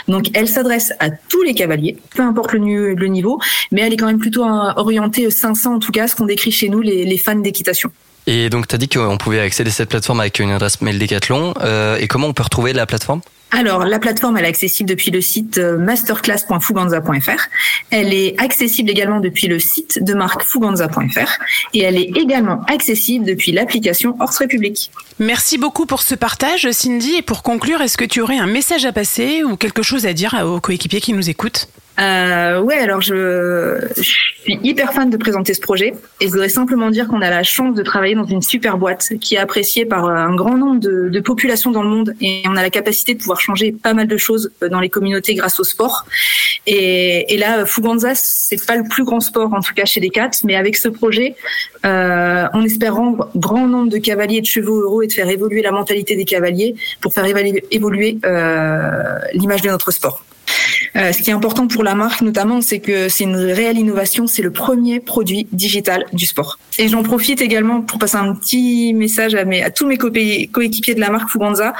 Donc, 0.08 0.30
elle 0.34 0.48
s'adresse 0.48 0.92
à 0.98 1.10
tous 1.10 1.42
les 1.42 1.54
cavaliers, 1.54 1.98
peu 2.14 2.22
importe 2.22 2.52
le, 2.52 2.94
le 2.94 3.06
niveau, 3.06 3.38
mais 3.70 3.82
elle 3.82 3.92
est 3.92 3.96
quand 3.96 4.06
même 4.06 4.18
plutôt 4.18 4.44
euh, 4.44 4.72
orientée 4.76 5.30
500 5.30 5.74
en 5.74 5.78
tout 5.78 5.92
cas, 5.92 6.08
ce 6.08 6.16
qu'on 6.16 6.26
décrit 6.26 6.50
chez 6.50 6.68
nous 6.68 6.80
les, 6.80 7.04
les 7.04 7.18
fans 7.18 7.34
d'équitation. 7.34 7.90
Et 8.26 8.50
donc, 8.50 8.66
tu 8.66 8.74
as 8.74 8.78
dit 8.78 8.88
qu'on 8.88 9.16
pouvait 9.18 9.40
accéder 9.40 9.70
à 9.70 9.72
cette 9.72 9.88
plateforme 9.88 10.20
avec 10.20 10.38
une 10.40 10.50
adresse 10.50 10.80
mail 10.80 10.98
Decathlon. 10.98 11.54
Euh, 11.60 11.96
et 11.98 12.08
comment 12.08 12.26
on 12.26 12.32
peut 12.32 12.42
retrouver 12.42 12.72
la 12.72 12.86
plateforme? 12.86 13.20
Alors, 13.52 13.84
la 13.84 14.00
plateforme, 14.00 14.36
elle 14.36 14.44
est 14.44 14.48
accessible 14.48 14.90
depuis 14.90 15.12
le 15.12 15.20
site 15.20 15.58
euh, 15.58 15.78
masterclass.fuganza.fr. 15.78 17.48
Elle 17.90 18.12
est 18.12 18.34
accessible 18.40 18.90
également 18.90 19.20
depuis 19.20 19.46
le 19.46 19.60
site 19.60 20.02
de 20.02 20.14
marque 20.14 20.42
fuganza.fr. 20.42 21.38
Et 21.72 21.82
elle 21.82 21.96
est 21.96 22.10
également 22.16 22.62
accessible 22.66 23.24
depuis 23.24 23.52
l'application 23.52 24.16
Horse 24.18 24.38
République. 24.38 24.90
Merci 25.20 25.58
beaucoup 25.58 25.86
pour 25.86 26.02
ce 26.02 26.16
partage, 26.16 26.68
Cindy. 26.72 27.14
Et 27.14 27.22
pour 27.22 27.44
conclure, 27.44 27.80
est-ce 27.80 27.96
que 27.96 28.04
tu 28.04 28.20
aurais 28.20 28.38
un 28.38 28.46
message 28.46 28.84
à 28.84 28.92
passer 28.92 29.44
ou 29.44 29.56
quelque 29.56 29.82
chose 29.82 30.04
à 30.06 30.12
dire 30.12 30.34
aux 30.44 30.60
coéquipiers 30.60 31.00
qui 31.00 31.12
nous 31.12 31.30
écoutent? 31.30 31.68
Euh, 31.98 32.60
ouais, 32.60 32.76
alors 32.76 33.00
je, 33.00 33.80
je 33.96 34.02
suis 34.02 34.60
hyper 34.62 34.92
fan 34.92 35.08
de 35.08 35.16
présenter 35.16 35.54
ce 35.54 35.60
projet 35.60 35.94
et 36.20 36.26
je 36.26 36.30
voudrais 36.30 36.50
simplement 36.50 36.90
dire 36.90 37.08
qu'on 37.08 37.22
a 37.22 37.30
la 37.30 37.42
chance 37.42 37.74
de 37.74 37.82
travailler 37.82 38.14
dans 38.14 38.26
une 38.26 38.42
super 38.42 38.76
boîte 38.76 39.14
qui 39.20 39.36
est 39.36 39.38
appréciée 39.38 39.86
par 39.86 40.04
un 40.06 40.34
grand 40.34 40.56
nombre 40.56 40.80
de, 40.80 41.20
populations 41.20 41.70
dans 41.70 41.82
le 41.82 41.88
monde 41.88 42.14
et 42.20 42.42
on 42.46 42.56
a 42.56 42.62
la 42.62 42.70
capacité 42.70 43.14
de 43.14 43.18
pouvoir 43.18 43.40
changer 43.40 43.72
pas 43.72 43.94
mal 43.94 44.06
de 44.06 44.16
choses 44.16 44.52
dans 44.60 44.80
les 44.80 44.90
communautés 44.90 45.34
grâce 45.34 45.58
au 45.58 45.64
sport. 45.64 46.04
Et, 46.66 47.36
là, 47.38 47.64
Fuganza, 47.64 48.12
c'est 48.14 48.64
pas 48.66 48.76
le 48.76 48.84
plus 48.84 49.04
grand 49.04 49.20
sport 49.20 49.54
en 49.54 49.60
tout 49.60 49.72
cas 49.74 49.86
chez 49.86 50.00
les 50.00 50.10
cats, 50.10 50.30
mais 50.44 50.54
avec 50.54 50.76
ce 50.76 50.88
projet, 50.88 51.34
euh, 51.84 52.46
on 52.52 52.62
espère 52.64 52.94
rendre 52.94 53.30
grand 53.34 53.66
nombre 53.66 53.88
de 53.88 53.98
cavaliers 53.98 54.36
et 54.36 54.40
de 54.42 54.46
chevaux 54.46 54.82
heureux 54.82 55.04
et 55.04 55.06
de 55.06 55.12
faire 55.12 55.28
évoluer 55.28 55.62
la 55.62 55.72
mentalité 55.72 56.14
des 56.16 56.24
cavaliers 56.24 56.74
pour 57.00 57.14
faire 57.14 57.24
évoluer 57.70 58.18
euh, 58.24 59.18
l'image 59.32 59.62
de 59.62 59.70
notre 59.70 59.90
sport. 59.90 60.25
Euh, 60.96 61.12
ce 61.12 61.22
qui 61.22 61.30
est 61.30 61.34
important 61.34 61.68
pour 61.68 61.84
la 61.84 61.94
marque 61.94 62.22
notamment, 62.22 62.62
c'est 62.62 62.80
que 62.80 63.08
c'est 63.08 63.24
une 63.24 63.36
réelle 63.36 63.78
innovation. 63.78 64.26
C'est 64.26 64.42
le 64.42 64.50
premier 64.50 64.98
produit 65.00 65.46
digital 65.52 66.06
du 66.12 66.24
sport. 66.24 66.58
Et 66.78 66.88
j'en 66.88 67.02
profite 67.02 67.40
également 67.40 67.80
pour 67.80 67.98
passer 67.98 68.16
un 68.16 68.34
petit 68.34 68.92
message 68.92 69.34
à, 69.34 69.44
mes, 69.44 69.62
à 69.62 69.70
tous 69.70 69.86
mes 69.86 69.96
coéquipiers 69.96 70.94
de 70.94 71.00
la 71.00 71.10
marque 71.10 71.30
Fuganza, 71.30 71.72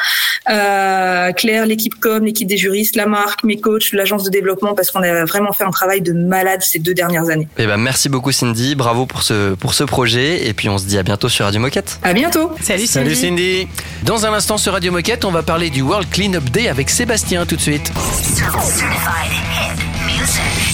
euh, 0.49 1.33
Claire, 1.33 1.67
l'équipe 1.67 1.95
com, 2.01 2.25
l'équipe 2.25 2.49
des 2.49 2.57
juristes, 2.57 2.97
la 2.97 3.07
marque, 3.07 3.45
mes 3.45 3.61
coachs, 3.61 3.93
l'agence 3.93 4.25
de 4.25 4.31
développement, 4.31 4.75
parce 4.75 4.91
qu'on 4.91 5.03
a 5.03 5.25
vraiment 5.25 5.53
fait 5.53 5.65
un 5.65 5.71
travail 5.71 6.01
de 6.01 6.13
malade 6.13 6.63
ces 6.63 6.79
deux 6.79 6.95
dernières 6.95 7.29
années. 7.29 7.49
Eh 7.59 7.67
ben, 7.67 7.77
merci 7.77 8.09
beaucoup 8.09 8.33
Cindy, 8.33 8.75
bravo 8.75 9.07
pour 9.07 9.23
ce, 9.23 9.55
pour 9.55 9.75
ce 9.75 9.85
projet. 9.85 10.47
Et 10.47 10.55
puis, 10.55 10.69
on 10.69 10.79
se 10.79 10.87
dit 10.87 10.99
à 10.99 11.03
bientôt 11.03 11.29
sur 11.29 11.45
Radio 11.45 11.61
Moquette. 11.61 11.99
À 12.03 12.15
bientôt. 12.15 12.53
Salut 12.63 12.87
Salut 12.87 13.15
Cindy. 13.15 13.69
Dans 14.05 14.25
un 14.25 14.33
instant 14.33 14.57
sur 14.57 14.73
Radio 14.73 14.93
Moquette, 14.93 15.25
on 15.25 15.31
va 15.31 15.43
parler 15.43 15.71
du 15.71 15.83
World 15.83 16.09
Cleanup 16.11 16.51
Day 16.51 16.69
avec 16.69 16.89
Sébastien 16.89 17.45
tout 17.45 17.57
de 17.57 17.61
suite. 17.61 17.93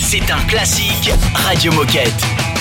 C'est 0.00 0.30
un 0.30 0.40
classique 0.46 1.10
Radio 1.34 1.72
Moquette. 1.72 2.51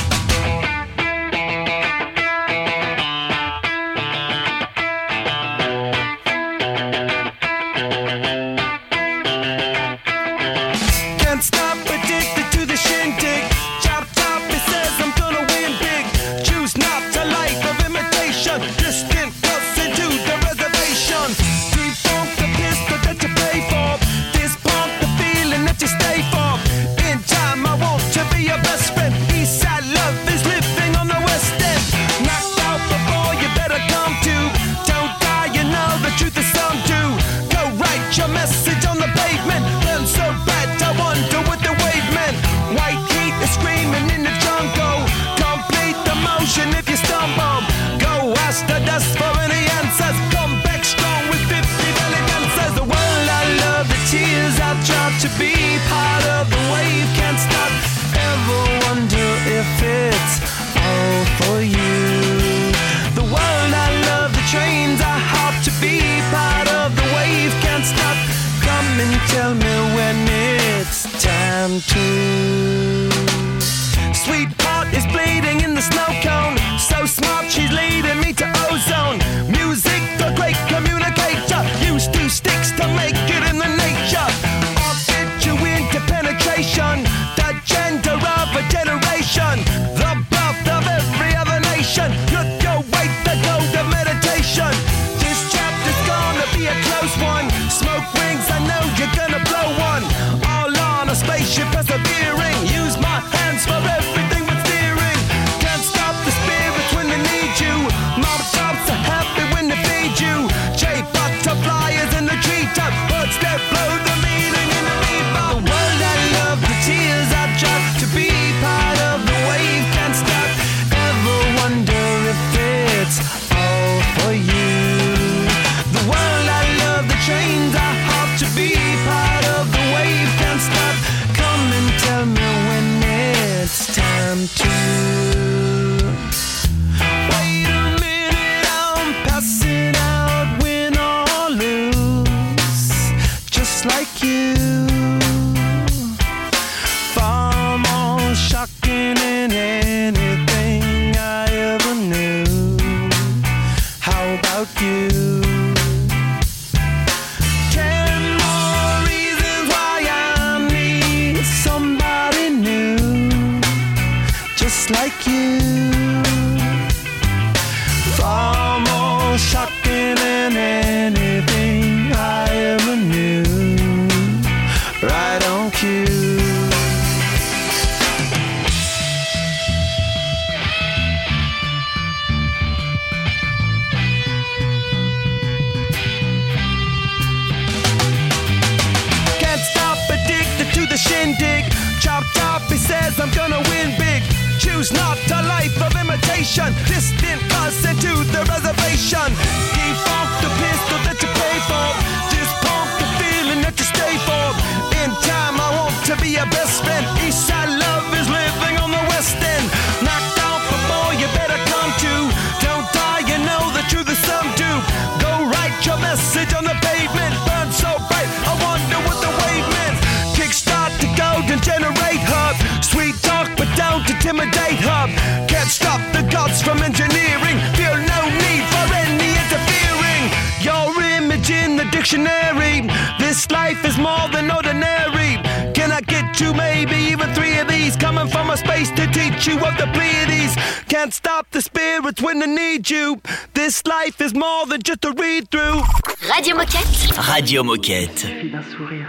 virtue 239.41 239.57
of 239.65 239.77
the 239.77 239.87
Pleiades. 239.93 240.55
Can't 240.87 241.13
stop 241.13 241.49
the 241.51 241.61
spirits 241.61 242.21
when 242.21 242.39
they 242.39 242.47
need 242.47 242.89
you. 242.89 243.21
This 243.53 243.85
life 243.87 244.21
is 244.21 244.33
more 244.33 244.67
than 244.67 244.81
just 244.83 245.03
a 245.05 245.11
read 245.11 245.49
through. 245.49 245.81
Radio 246.29 246.55
Moquette. 246.55 247.17
Radio 247.17 247.63
Moquette. 247.63 248.51
d'un 248.51 248.63
sourire 248.63 249.07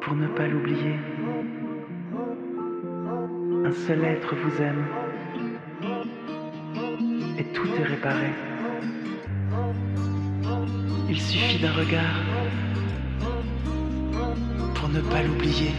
pour 0.00 0.14
ne 0.14 0.26
pas 0.28 0.46
l'oublier. 0.48 0.96
Un 3.64 3.86
seul 3.86 4.04
être 4.04 4.34
vous 4.34 4.62
aime 4.62 4.86
et 7.38 7.44
tout 7.54 7.68
est 7.78 7.84
réparé. 7.84 8.30
Il 11.08 11.20
suffit 11.20 11.58
d'un 11.58 11.72
regard 11.72 12.16
pour 14.74 14.88
ne 14.88 15.00
pas 15.00 15.22
l'oublier. 15.22 15.72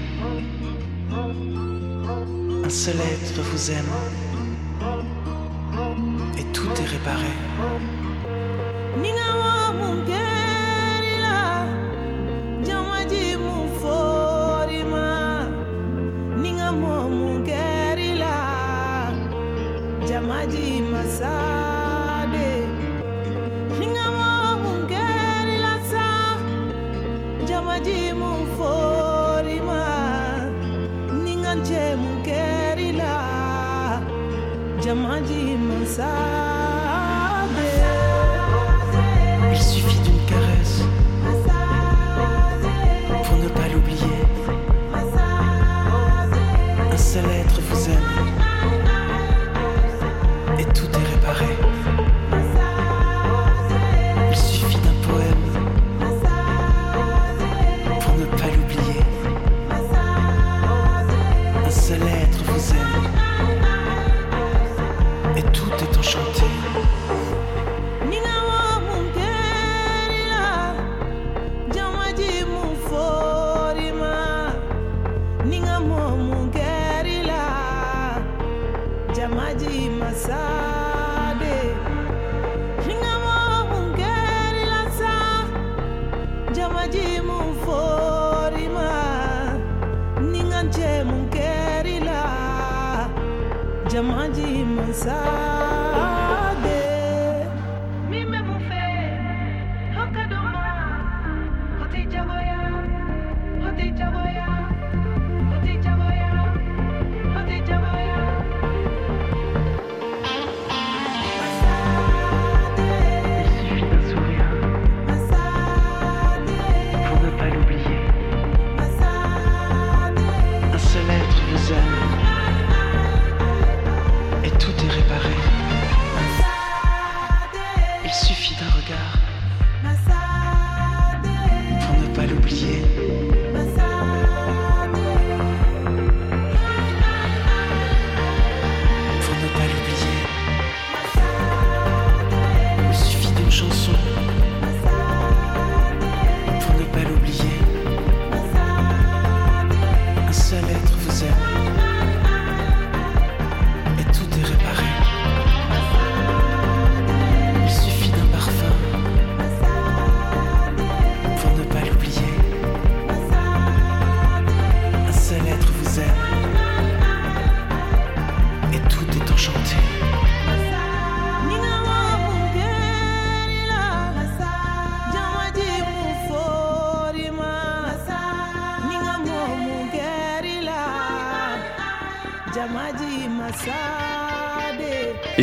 Un 2.65 2.69
seul 2.69 2.95
être 2.95 3.41
vous 3.41 3.71
aime 3.71 3.93
et 6.37 6.43
tout 6.53 6.69
est 6.81 6.85
réparé. 6.85 7.33
Ni 9.01 9.09
amour 9.09 9.73
mon 9.79 10.05
guerre, 10.05 11.03
il 11.15 11.23
a. 11.23 11.65
J'en 12.65 12.95
ai 12.95 13.05
dit 13.05 13.35
mon 13.37 13.67
forme. 13.79 13.99
Ni 16.41 16.61
amour 16.61 17.09
Jamadi 34.89 35.53
Mansa. 35.55 36.68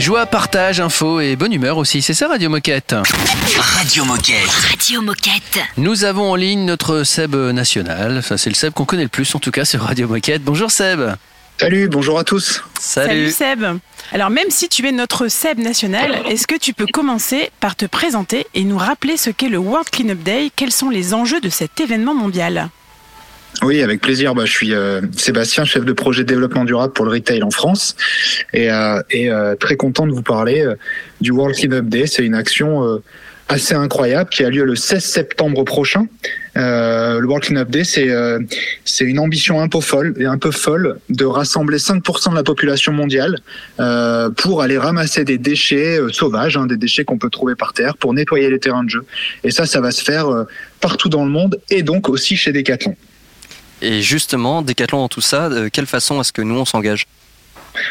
Joie, 0.06 0.26
partage, 0.26 0.78
info 0.78 1.18
et 1.18 1.34
bonne 1.34 1.52
humeur 1.52 1.78
aussi, 1.78 2.00
c'est 2.00 2.14
ça 2.14 2.28
Radio 2.28 2.48
Moquette. 2.48 2.94
Radio 3.56 4.04
Moquette. 4.04 4.48
Radio 4.70 5.02
Moquette. 5.02 5.58
Nous 5.78 6.04
avons 6.04 6.30
en 6.30 6.36
ligne 6.36 6.64
notre 6.64 7.02
Seb 7.02 7.34
national, 7.34 8.18
enfin, 8.18 8.36
c'est 8.36 8.48
le 8.48 8.54
Seb 8.54 8.72
qu'on 8.72 8.84
connaît 8.84 9.02
le 9.02 9.08
plus 9.08 9.34
en 9.34 9.40
tout 9.40 9.50
cas 9.50 9.64
sur 9.64 9.80
Radio 9.80 10.06
Moquette. 10.06 10.44
Bonjour 10.44 10.70
Seb. 10.70 11.00
Salut, 11.58 11.88
bonjour 11.88 12.20
à 12.20 12.22
tous. 12.22 12.62
Salut, 12.78 13.08
Salut 13.08 13.30
Seb. 13.32 13.80
Alors 14.12 14.30
même 14.30 14.48
si 14.50 14.68
tu 14.68 14.86
es 14.86 14.92
notre 14.92 15.26
Seb 15.26 15.58
national, 15.58 16.22
est-ce 16.28 16.46
que 16.46 16.56
tu 16.56 16.72
peux 16.72 16.86
commencer 16.86 17.50
par 17.58 17.74
te 17.74 17.84
présenter 17.84 18.46
et 18.54 18.62
nous 18.62 18.78
rappeler 18.78 19.16
ce 19.16 19.30
qu'est 19.30 19.48
le 19.48 19.58
World 19.58 19.90
Cleanup 19.90 20.22
Day? 20.22 20.52
Quels 20.54 20.70
sont 20.70 20.88
les 20.88 21.14
enjeux 21.14 21.40
de 21.40 21.48
cet 21.48 21.80
événement 21.80 22.14
mondial? 22.14 22.68
Oui, 23.62 23.82
avec 23.82 24.00
plaisir. 24.00 24.34
Bah, 24.34 24.44
je 24.44 24.50
suis 24.50 24.74
euh, 24.74 25.00
Sébastien, 25.16 25.64
chef 25.64 25.84
de 25.84 25.92
projet 25.92 26.24
développement 26.24 26.64
durable 26.64 26.92
pour 26.92 27.04
le 27.04 27.12
retail 27.12 27.42
en 27.42 27.50
France, 27.50 27.96
et, 28.52 28.70
euh, 28.70 29.00
et 29.10 29.30
euh, 29.30 29.54
très 29.54 29.76
content 29.76 30.06
de 30.06 30.12
vous 30.12 30.22
parler 30.22 30.62
euh, 30.62 30.74
du 31.20 31.30
World 31.30 31.56
Cleanup 31.56 31.88
Day. 31.88 32.06
C'est 32.06 32.24
une 32.24 32.34
action 32.34 32.84
euh, 32.84 33.02
assez 33.48 33.74
incroyable 33.74 34.28
qui 34.28 34.44
a 34.44 34.50
lieu 34.50 34.64
le 34.64 34.76
16 34.76 35.02
septembre 35.02 35.64
prochain. 35.64 36.06
Euh, 36.56 37.20
le 37.20 37.26
World 37.26 37.44
Cleanup 37.44 37.70
Day, 37.70 37.84
c'est 37.84 38.10
euh, 38.10 38.40
une 39.00 39.18
ambition 39.18 39.60
un 39.60 39.68
peu 39.68 39.80
folle 39.80 40.14
et 40.18 40.26
un 40.26 40.38
peu 40.38 40.50
folle 40.50 40.98
de 41.08 41.24
rassembler 41.24 41.78
5% 41.78 42.30
de 42.30 42.34
la 42.34 42.42
population 42.42 42.92
mondiale 42.92 43.38
euh, 43.80 44.30
pour 44.30 44.62
aller 44.62 44.78
ramasser 44.78 45.24
des 45.24 45.38
déchets 45.38 46.00
euh, 46.00 46.08
sauvages, 46.10 46.56
hein, 46.56 46.66
des 46.66 46.76
déchets 46.76 47.04
qu'on 47.04 47.18
peut 47.18 47.30
trouver 47.30 47.54
par 47.54 47.72
terre, 47.72 47.96
pour 47.96 48.12
nettoyer 48.12 48.50
les 48.50 48.58
terrains 48.58 48.84
de 48.84 48.90
jeu. 48.90 49.04
Et 49.44 49.50
ça, 49.50 49.64
ça 49.64 49.80
va 49.80 49.92
se 49.92 50.02
faire 50.02 50.26
partout 50.80 51.08
dans 51.08 51.24
le 51.24 51.30
monde 51.30 51.58
et 51.70 51.82
donc 51.82 52.08
aussi 52.08 52.36
chez 52.36 52.52
Decathlon. 52.52 52.96
Et 53.82 54.02
justement, 54.02 54.62
Decathlon 54.62 54.98
dans 54.98 55.08
tout 55.08 55.20
ça, 55.20 55.48
de 55.48 55.68
quelle 55.68 55.86
façon 55.86 56.20
est-ce 56.20 56.32
que 56.32 56.42
nous 56.42 56.58
on 56.58 56.64
s'engage? 56.64 57.06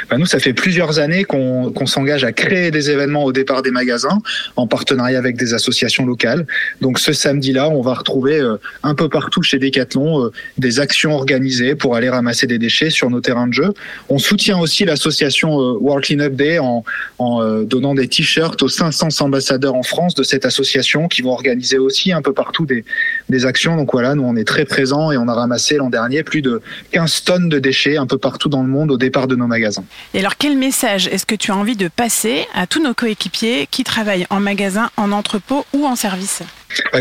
Bah, 0.10 0.18
nous, 0.18 0.26
ça 0.26 0.40
fait 0.40 0.54
plusieurs 0.54 1.00
années 1.00 1.24
qu'on 1.24 1.72
qu'on 1.72 1.86
s'engage 1.86 2.24
à 2.24 2.32
créer 2.32 2.72
des 2.72 2.92
événements 2.92 3.24
au 3.24 3.32
départ 3.32 3.62
des 3.62 3.72
magasins 3.72 4.20
en 4.56 4.68
partenariat 4.68 5.18
avec 5.18 5.36
des 5.38 5.54
associations 5.54 6.06
locales. 6.06 6.46
Donc 6.82 7.00
ce 7.00 7.14
samedi-là, 7.14 7.70
on 7.70 7.82
va 7.82 7.94
retrouver 7.94 8.40
euh, 8.40 8.58
un 8.84 8.96
peu 8.96 9.10
partout 9.10 9.42
chez 9.42 9.60
Decathlon 9.60 10.26
euh, 10.26 10.32
des 10.58 10.80
actions 10.80 11.14
organisées 11.14 11.76
pour 11.76 11.96
aller 11.96 12.10
ramasser 12.10 12.48
des 12.48 12.58
déchets 12.58 12.90
sur 12.90 13.10
nos 13.10 13.22
terrains 13.22 13.48
de 13.48 13.54
jeu. 13.54 13.74
On 14.10 14.20
soutient 14.20 14.60
aussi 14.60 14.86
l'association 14.86 15.60
euh, 15.60 15.78
World 15.80 16.06
Cleanup 16.06 16.36
Day 16.36 16.60
en, 16.60 16.84
en 17.18 17.42
euh, 17.42 17.64
donnant 17.64 17.96
des 17.96 18.08
t-shirts 18.08 18.62
aux 18.62 18.70
500 18.70 19.10
ambassadeurs 19.22 19.76
en 19.76 19.84
France 19.84 20.16
de 20.16 20.24
cette 20.24 20.46
association 20.46 21.08
qui 21.08 21.22
vont 21.22 21.32
organiser 21.32 21.78
aussi 21.78 22.12
un 22.12 22.22
peu 22.22 22.34
partout 22.34 22.66
des, 22.66 22.86
des 23.30 23.46
actions. 23.46 23.76
Donc 23.76 23.92
voilà, 23.92 24.16
nous 24.16 24.24
on 24.24 24.36
est 24.36 24.48
très 24.48 24.66
présents 24.66 25.12
et 25.12 25.18
on 25.18 25.28
a 25.28 25.34
ramassé 25.34 25.78
l'an 25.78 25.90
dernier 25.90 26.24
plus 26.24 26.42
de 26.42 26.62
15 26.92 27.24
tonnes 27.24 27.50
de 27.50 27.60
déchets 27.60 27.98
un 27.98 28.08
peu 28.08 28.18
partout 28.18 28.50
dans 28.50 28.62
le 28.62 28.70
monde 28.70 28.92
au 28.92 28.98
départ 28.98 29.28
de 29.28 29.36
nos 29.36 29.48
magasins. 29.48 29.86
Et 30.14 30.20
alors, 30.20 30.38
quel 30.38 30.58
message 30.58 31.08
est-ce 31.08 31.26
que 31.26 31.36
tu 31.36 31.52
as 31.52 31.56
envie 31.56 31.76
de 31.76 31.88
passer 31.88 32.48
à 32.54 32.68
tous 32.68 32.82
nos 32.82 32.94
coéquipiers 32.94 33.68
qui 33.70 33.84
travaillent 33.84 34.28
en 34.30 34.40
magasin, 34.40 34.90
en 34.98 35.12
entrepôt 35.12 35.66
ou 35.74 35.86
en 35.86 35.96
service? 35.96 36.42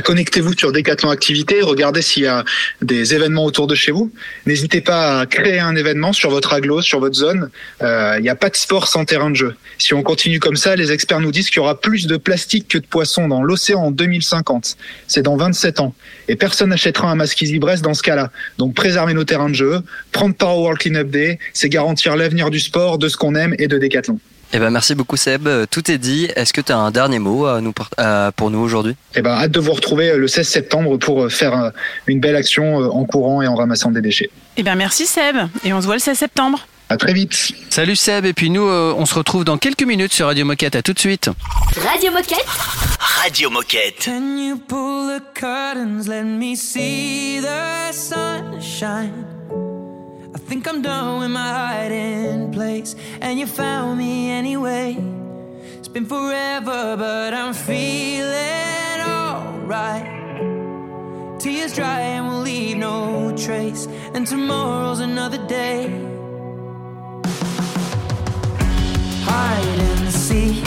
Connectez-vous 0.05 0.57
sur 0.57 0.73
Decathlon 0.73 1.11
Activité, 1.11 1.63
regardez 1.63 2.03
s'il 2.03 2.25
y 2.25 2.27
a 2.27 2.45
des 2.83 3.15
événements 3.15 3.45
autour 3.45 3.67
de 3.67 3.75
chez 3.75 3.93
vous. 3.93 4.11
N'hésitez 4.47 4.81
pas 4.81 5.21
à 5.21 5.27
créer 5.27 5.59
un 5.59 5.77
événement 5.77 6.13
sur 6.13 6.31
votre 6.31 6.53
aglo, 6.53 6.83
sur 6.83 7.01
votre 7.01 7.15
zone. 7.15 7.51
Euh, 7.83 8.15
Il 8.19 8.23
n'y 8.23 8.29
a 8.29 8.35
pas 8.35 8.51
de 8.51 8.57
sport 8.57 8.89
sans 8.89 9.05
terrain 9.05 9.31
de 9.31 9.37
jeu. 9.37 9.55
Si 9.79 9.95
on 9.95 10.03
continue 10.03 10.41
comme 10.41 10.57
ça, 10.57 10.77
les 10.77 10.93
experts 10.93 11.21
nous 11.21 11.33
disent 11.33 11.49
qu'il 11.49 11.59
y 11.59 11.61
aura 11.61 11.81
plus 11.81 12.07
de 12.07 12.17
plastique 12.17 12.69
que 12.69 12.79
de 12.79 12.87
poissons 12.87 13.29
dans 13.29 13.43
l'océan 13.43 13.81
en 13.81 13.91
2050. 13.91 14.77
C'est 15.07 15.23
dans 15.23 15.37
27 15.37 15.81
ans. 15.81 15.95
Et 16.29 16.37
personne 16.37 16.71
n'achètera 16.71 17.11
un 17.11 17.15
masque 17.15 17.41
Easy 17.43 17.59
dans 17.59 17.95
ce 17.95 18.03
cas-là. 18.03 18.31
Donc 18.59 18.75
préserver 18.75 19.15
nos 19.15 19.25
terrains 19.25 19.51
de 19.51 19.55
jeu, 19.55 19.81
prendre 20.13 20.35
part 20.35 20.57
au 20.57 20.63
World 20.63 20.79
Cleanup 20.79 21.11
Day, 21.11 21.39
c'est 21.53 21.69
garantir 21.69 22.17
l'avenir 22.17 22.51
du 22.51 22.61
sport, 22.61 22.99
de 22.99 23.09
ce 23.09 23.17
qu'on 23.17 23.35
aime 23.35 23.55
et 23.59 23.69
de 23.69 23.79
Decathlon. 23.79 24.19
Eh 24.57 24.61
ben 24.61 24.71
merci 24.71 24.95
beaucoup 24.95 25.17
Seb, 25.17 25.49
Euh, 25.49 25.67
tout 25.69 25.91
est 25.91 25.99
dit. 25.99 26.29
Est-ce 26.37 26.53
que 26.53 26.61
tu 26.61 26.71
as 26.71 26.79
un 26.79 26.93
dernier 26.93 27.19
mot 27.19 27.45
à 27.47 27.61
nous 27.61 27.73
part- 27.73 27.91
à- 27.99 28.31
pour 28.37 28.51
nous 28.53 28.61
aujourd'hui? 28.61 28.95
Eh 29.17 29.21
ben, 29.21 29.33
hâte 29.33 29.51
de 29.51 29.59
vous 29.59 29.73
retrouver 29.73 30.11
euh, 30.11 30.17
le 30.17 30.29
16 30.29 30.47
septembre 30.49 30.97
pour 30.97 31.25
euh, 31.25 31.29
faire 31.29 31.73
une 32.07 32.21
belle 32.21 32.37
action 32.37 32.77
en 32.77 33.05
courant 33.05 33.43
et 33.43 33.49
en 33.49 33.57
ramassant 33.57 33.91
des 33.91 34.01
déchets. 34.01 34.31
Eh 34.57 34.63
bien, 34.63 34.77
merci 34.77 35.07
Seb. 35.07 35.37
Et 35.65 35.73
on 35.73 35.81
se 35.81 35.87
voit 35.87 35.97
le 35.97 36.01
16 36.01 36.17
septembre. 36.17 36.69
À 36.89 36.97
très 36.97 37.13
vite. 37.15 37.35
Salut 37.71 37.97
Seb, 37.97 38.27
et 38.27 38.33
puis 38.33 38.49
nous, 38.51 38.69
euh, 38.69 38.95
on 38.97 39.07
se 39.07 39.15
retrouve 39.17 39.45
dans 39.45 39.59
quelques 39.59 39.83
minutes 39.83 40.13
sur 40.13 40.27
Radio 40.27 40.45
Moquette. 40.45 40.77
À 40.77 40.83
tout 40.83 40.93
de 40.93 41.01
suite. 41.01 41.31
Radio 41.91 42.13
Moquette. 42.13 42.47
Radio 43.25 43.51
Moquette. 43.51 44.05
Can 44.05 44.37
you 44.39 44.57
pull 44.57 45.09
the 45.19 45.23
curtains? 45.35 46.07
Let 46.09 46.23
me 46.23 46.55
see 46.55 47.41
the 47.41 47.93
sunshine. 47.93 49.11
Think 50.47 50.69
I'm 50.69 50.83
done 50.83 51.21
with 51.21 51.31
my 51.31 51.53
hiding 51.53 52.53
place, 52.53 52.95
and 53.21 53.39
you 53.39 53.47
found 53.47 53.99
me 53.99 54.31
anyway. 54.31 54.97
It's 55.79 55.89
been 55.89 56.05
forever, 56.05 56.97
but 56.99 57.33
I'm 57.33 57.55
feeling 57.55 59.01
alright. 59.01 60.07
Tears 61.41 61.75
dry 61.75 62.01
and 62.01 62.29
we'll 62.29 62.41
leave 62.41 62.77
no 62.77 63.35
trace, 63.37 63.87
and 64.13 64.27
tomorrow's 64.27 65.01
another 65.01 65.39
day. 65.47 65.89
Hide 69.25 69.81
and 69.81 70.13
seek. 70.13 70.63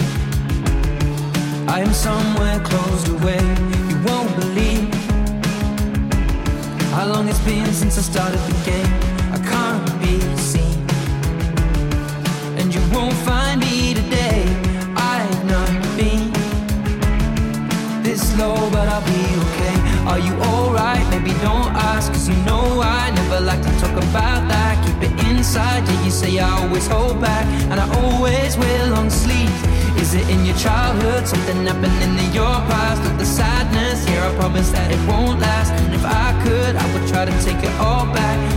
I 1.70 1.82
am 1.82 1.94
somewhere 1.94 2.60
closed 2.62 3.10
away. 3.10 3.57
Always 26.78 26.88
hold 26.88 27.22
back, 27.22 27.46
and 27.72 27.80
I 27.80 27.88
always 28.02 28.56
will 28.56 28.94
on 28.94 29.10
sleep. 29.10 29.50
Is 29.98 30.14
it 30.14 30.30
in 30.30 30.46
your 30.46 30.56
childhood? 30.58 31.28
Something 31.28 31.66
happened 31.66 32.04
in 32.04 32.34
your 32.34 32.54
past? 32.70 33.02
Or 33.02 33.18
the 33.18 33.26
sadness? 33.26 34.06
Here, 34.06 34.22
I 34.22 34.36
promise 34.36 34.70
that 34.72 34.92
it 34.92 35.00
won't 35.08 35.40
last. 35.40 35.72
And 35.72 35.94
if 35.94 36.06
I 36.06 36.40
could, 36.44 36.76
I 36.76 36.86
would 36.94 37.08
try 37.08 37.26
to 37.26 37.32
take 37.44 37.64
it 37.64 37.74
all 37.80 38.06
back. 38.14 38.57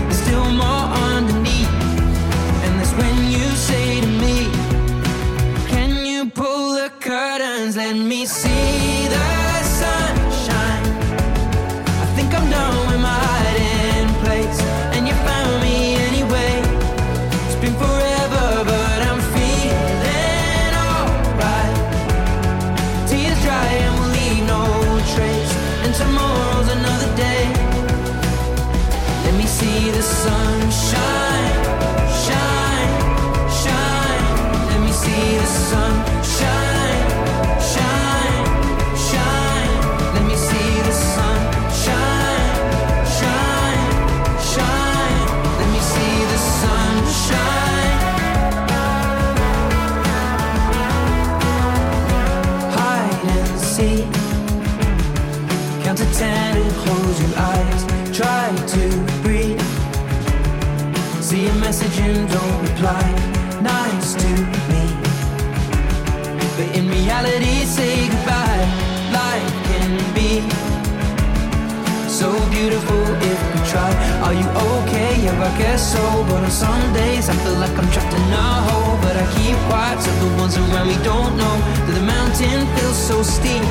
So. 75.80 76.04
But 76.28 76.44
on 76.44 76.50
some 76.50 76.92
days, 76.92 77.28
I 77.28 77.34
feel 77.42 77.56
like 77.56 77.72
I'm 77.72 77.88
trapped 77.90 78.12
in 78.12 78.32
a 78.32 78.48
hole. 78.68 79.00
But 79.00 79.16
I 79.16 79.24
keep 79.32 79.56
quiet 79.68 79.98
so 80.04 80.12
the 80.20 80.28
ones 80.36 80.56
around 80.56 80.88
me 80.92 80.98
don't 81.02 81.32
know 81.40 81.56
that 81.88 81.94
the 81.96 82.04
mountain 82.04 82.68
feels 82.76 83.00
so 83.00 83.22
steep. 83.22 83.64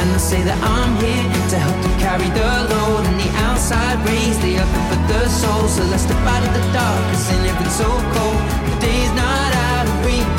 And 0.00 0.06
I 0.12 0.20
say 0.20 0.42
that 0.44 0.58
I'm 0.60 0.92
here 1.00 1.24
to 1.52 1.56
help 1.56 1.78
to 1.80 1.90
carry 1.96 2.28
the 2.36 2.44
load. 2.68 3.08
And 3.08 3.16
the 3.16 3.30
outside 3.48 3.96
rays, 4.04 4.36
they 4.44 4.60
are 4.60 4.70
for 4.92 5.00
the 5.08 5.24
soul. 5.28 5.64
So 5.66 5.82
let's 5.88 6.04
step 6.04 6.20
out 6.28 6.44
of 6.44 6.52
the 6.52 6.64
dark, 6.76 7.00
cause 7.08 7.32
in 7.32 7.70
so 7.72 7.88
cold. 8.12 8.40
The 8.68 8.76
day's 8.84 9.12
not 9.16 9.50
out 9.72 9.86
of 9.88 9.96
reach. 10.04 10.36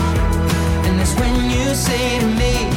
And 0.86 1.00
that's 1.00 1.16
when 1.18 1.50
you 1.50 1.74
say 1.74 2.20
to 2.22 2.28
me, 2.38 2.75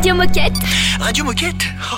Radio 0.00 0.14
Moquette. 0.14 0.54
Radio 0.98 1.24
Moquette 1.24 1.62
Oh, 1.92 1.96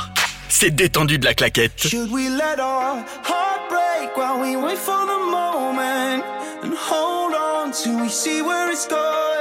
C'est 0.48 0.70
détendu 0.74 1.18
de 1.20 1.24
la 1.24 1.34
claquette. 1.34 1.86
Should 1.88 2.10
we 2.10 2.28
let 2.30 2.58
our 2.58 2.96
heart 3.22 3.68
break 3.70 4.16
while 4.16 4.40
we 4.40 4.56
wait 4.56 4.76
for 4.76 5.06
the 5.06 5.30
moment 5.30 6.24
and 6.64 6.74
hold 6.74 7.32
on 7.32 7.70
till 7.70 8.00
we 8.00 8.08
see 8.08 8.42
where 8.42 8.68
it's 8.72 8.88
going? 8.88 9.31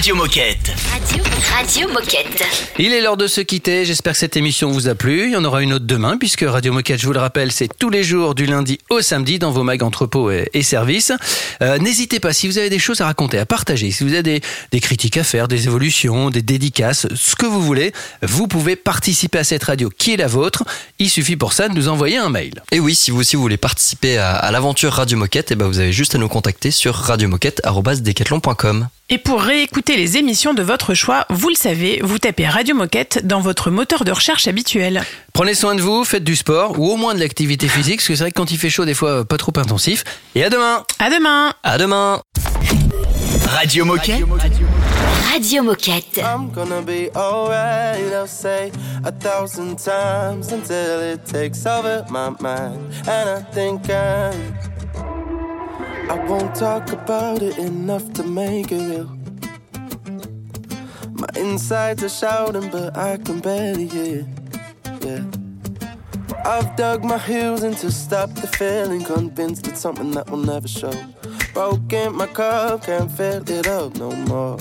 Radio 0.00 0.14
Moquette. 0.14 0.89
Radio, 1.60 1.88
Radio 1.88 1.92
Moquette. 1.92 2.42
Il 2.78 2.94
est 2.94 3.02
l'heure 3.02 3.18
de 3.18 3.26
se 3.26 3.42
quitter. 3.42 3.84
J'espère 3.84 4.14
que 4.14 4.18
cette 4.18 4.34
émission 4.38 4.70
vous 4.70 4.88
a 4.88 4.94
plu. 4.94 5.26
Il 5.26 5.32
y 5.32 5.36
en 5.36 5.44
aura 5.44 5.60
une 5.60 5.74
autre 5.74 5.84
demain 5.84 6.16
puisque 6.16 6.40
Radio 6.40 6.72
Moquette, 6.72 6.98
je 6.98 7.06
vous 7.06 7.12
le 7.12 7.18
rappelle, 7.18 7.52
c'est 7.52 7.68
tous 7.78 7.90
les 7.90 8.02
jours 8.02 8.34
du 8.34 8.46
lundi 8.46 8.78
au 8.88 9.02
samedi 9.02 9.38
dans 9.38 9.50
vos 9.50 9.62
mags 9.62 9.82
entrepôts 9.82 10.30
et, 10.30 10.48
et 10.54 10.62
services. 10.62 11.12
Euh, 11.60 11.76
N'hésitez 11.76 12.18
pas 12.18 12.32
si 12.32 12.48
vous 12.48 12.56
avez 12.56 12.70
des 12.70 12.78
choses 12.78 13.02
à 13.02 13.04
raconter, 13.04 13.38
à 13.38 13.44
partager, 13.44 13.90
si 13.90 14.04
vous 14.04 14.14
avez 14.14 14.22
des, 14.22 14.40
des 14.72 14.80
critiques 14.80 15.18
à 15.18 15.22
faire, 15.24 15.48
des 15.48 15.66
évolutions, 15.66 16.30
des 16.30 16.40
dédicaces, 16.40 17.06
ce 17.14 17.36
que 17.36 17.44
vous 17.44 17.60
voulez, 17.60 17.92
vous 18.22 18.48
pouvez 18.48 18.74
participer 18.74 19.38
à 19.38 19.44
cette 19.44 19.64
radio 19.64 19.90
qui 19.90 20.14
est 20.14 20.16
la 20.16 20.28
vôtre. 20.28 20.64
Il 20.98 21.10
suffit 21.10 21.36
pour 21.36 21.52
ça 21.52 21.68
de 21.68 21.74
nous 21.74 21.88
envoyer 21.88 22.16
un 22.16 22.30
mail. 22.30 22.62
Et 22.72 22.80
oui, 22.80 22.94
si 22.94 23.10
vous 23.10 23.20
aussi 23.20 23.36
vous 23.36 23.42
voulez 23.42 23.58
participer 23.58 24.16
à, 24.16 24.30
à 24.34 24.50
l'aventure 24.50 24.94
Radio 24.94 25.18
Moquette, 25.18 25.50
eh 25.50 25.56
ben 25.56 25.66
vous 25.66 25.78
avez 25.78 25.92
juste 25.92 26.14
à 26.14 26.18
nous 26.18 26.28
contacter 26.28 26.70
sur 26.70 26.94
radiomoquette.com. 26.94 28.88
Et 29.12 29.18
pour 29.18 29.42
réécouter 29.42 29.96
les 29.96 30.18
émissions 30.18 30.54
de 30.54 30.62
votre 30.62 30.94
choix, 30.94 31.26
vous 31.30 31.48
le 31.50 31.56
savez, 31.56 32.00
vous 32.02 32.18
tapez 32.18 32.46
Radio 32.46 32.76
Moquette 32.76 33.26
dans 33.26 33.40
votre 33.40 33.70
moteur 33.70 34.04
de 34.04 34.12
recherche 34.12 34.46
habituel. 34.46 35.02
Prenez 35.32 35.54
soin 35.54 35.74
de 35.74 35.80
vous, 35.80 36.04
faites 36.04 36.22
du 36.22 36.36
sport 36.36 36.78
ou 36.78 36.88
au 36.90 36.96
moins 36.96 37.14
de 37.14 37.20
l'activité 37.20 37.66
physique 37.66 37.96
parce 37.96 38.08
que 38.08 38.14
c'est 38.14 38.22
vrai 38.22 38.30
que 38.30 38.36
quand 38.36 38.52
il 38.52 38.58
fait 38.58 38.70
chaud 38.70 38.84
des 38.84 38.94
fois 38.94 39.24
pas 39.24 39.36
trop 39.36 39.52
intensif. 39.56 40.04
Et 40.34 40.44
à 40.44 40.50
demain. 40.50 40.84
À 40.98 41.10
demain. 41.10 41.52
À 41.62 41.76
demain. 41.76 42.20
Radio 43.48 43.84
Moquette. 43.84 44.24
Radio 45.32 45.62
Moquette. 45.62 46.18
I'm 46.18 46.50
gonna 46.52 46.82
be 46.82 47.10
alright, 47.16 48.12
I'll 48.12 48.28
say 48.28 48.70
a 49.04 49.10
thousand 49.10 49.76
times 49.76 50.52
until 50.52 51.00
it 51.00 51.24
takes 51.24 51.66
over 51.66 52.04
my 52.10 52.30
mind. 52.40 52.78
And 53.08 53.28
I 53.28 53.42
think 53.52 53.90
I'm. 53.90 54.54
I 56.08 56.18
won't 56.28 56.54
talk 56.54 56.92
about 56.92 57.42
it 57.42 57.58
enough 57.58 58.12
to 58.14 58.22
make 58.22 58.72
it 58.72 58.80
real. 58.80 59.19
My 61.20 61.28
insides 61.36 62.02
are 62.02 62.08
shouting, 62.08 62.70
but 62.70 62.96
I 62.96 63.18
can 63.18 63.40
barely 63.40 63.86
hear. 63.86 64.26
Yeah. 65.02 65.22
I've 66.46 66.74
dug 66.76 67.04
my 67.04 67.18
heels 67.18 67.62
in 67.62 67.74
to 67.74 67.92
stop 67.92 68.30
the 68.30 68.46
feeling, 68.46 69.04
convinced 69.04 69.66
it's 69.66 69.80
something 69.80 70.12
that 70.12 70.30
will 70.30 70.38
never 70.38 70.66
show. 70.66 70.94
Broken 71.52 72.16
my 72.16 72.26
cup, 72.26 72.86
can't 72.86 73.12
fill 73.12 73.42
it 73.50 73.66
up 73.66 73.96
no 73.96 74.10
more. 74.32 74.56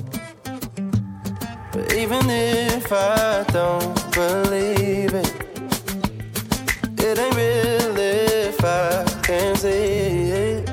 But 1.71 1.93
even 1.93 2.29
if 2.29 2.91
I 2.91 3.45
don't 3.53 3.95
believe 4.11 5.13
it, 5.13 5.33
it 6.99 7.19
ain't 7.19 7.35
real 7.37 7.97
if 7.97 8.65
I 8.65 9.05
can't 9.23 9.57
see 9.57 9.69
it. 9.69 10.69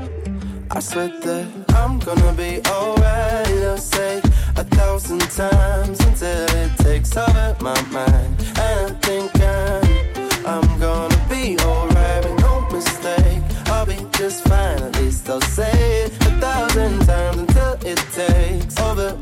I 0.72 0.80
swear 0.80 1.08
that 1.20 1.46
I'm 1.76 2.00
gonna 2.00 2.32
be 2.32 2.60
alright. 2.66 3.46
I'll 3.62 3.78
say 3.78 4.25
a 4.58 4.64
thousand 4.64 5.20
times 5.20 6.00
until 6.00 6.46
it 6.62 6.76
takes 6.78 7.16
over 7.16 7.56
my 7.60 7.80
mind. 7.90 8.34
And 8.58 8.90
I 8.90 8.98
think 9.06 9.30
I'm, 9.40 10.46
I'm 10.46 10.80
gonna 10.80 11.26
be 11.28 11.58
alright, 11.60 12.22
but 12.22 12.36
no 12.40 12.68
mistake. 12.70 13.42
I'll 13.66 13.86
be 13.86 13.98
just 14.12 14.44
fine, 14.48 14.82
at 14.82 14.96
least 14.96 15.28
I'll 15.28 15.40
say 15.40 16.04
it 16.04 16.12
a 16.22 16.30
thousand 16.40 17.06
times 17.06 17.38
until 17.38 17.72
it 17.92 17.98
takes 18.12 18.78
over 18.80 19.16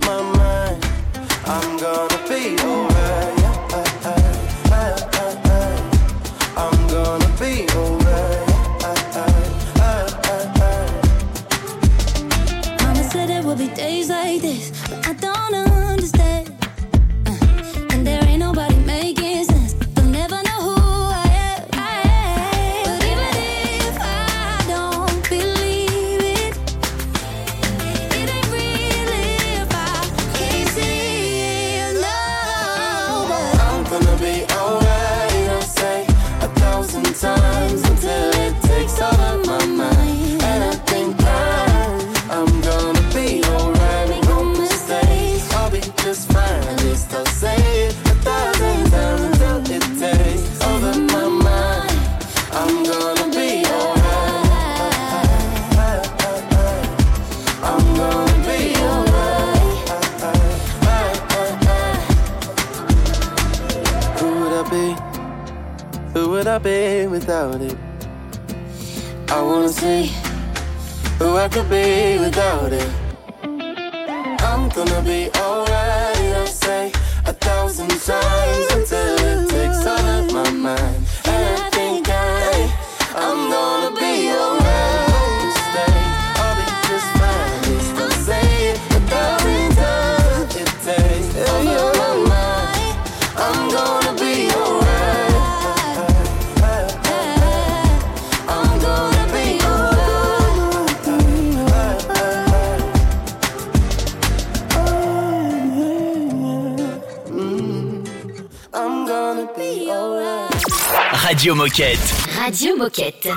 Moquette. 111.65 111.99
Radio 112.37 112.77
Moquette. 112.77 113.33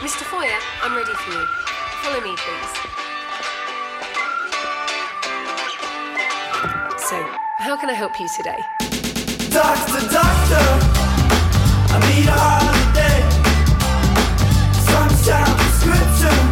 Mr. 0.00 0.24
Foyer, 0.24 0.48
I'm 0.82 0.96
ready 0.96 1.12
for 1.12 1.30
you. 1.30 1.46
Follow 2.00 2.20
me, 2.22 2.34
please. 2.38 2.72
So, 7.06 7.16
how 7.58 7.76
can 7.76 7.90
I 7.90 7.92
help 7.92 8.18
you 8.18 8.26
today? 8.34 8.60
Doctor, 9.50 10.00
doctor, 10.08 10.66
I 11.92 11.98
need 12.08 12.26
a 12.26 12.32
holiday. 12.32 13.20
Sunshine 14.88 15.54
prescription. 15.58 16.49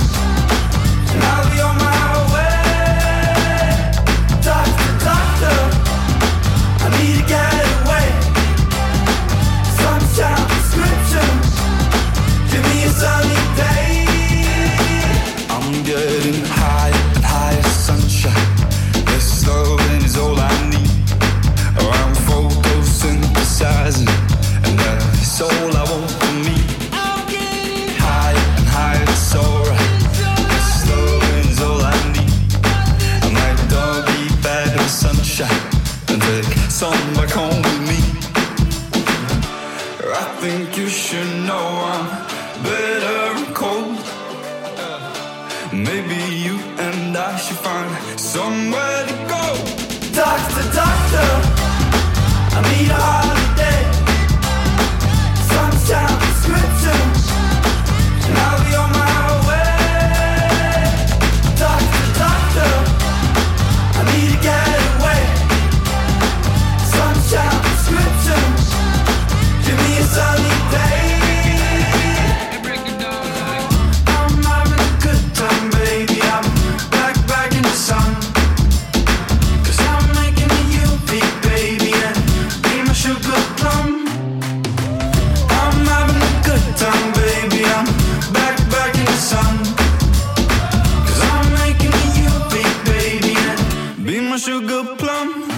sugar 94.38 94.84
plum. 94.96 95.50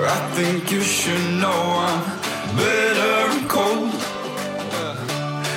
I 0.00 0.18
think 0.34 0.70
you 0.70 0.80
should 0.80 1.40
know 1.40 1.60
I'm 1.86 2.04
bitter 2.56 3.18
and 3.32 3.48
cold. 3.48 3.92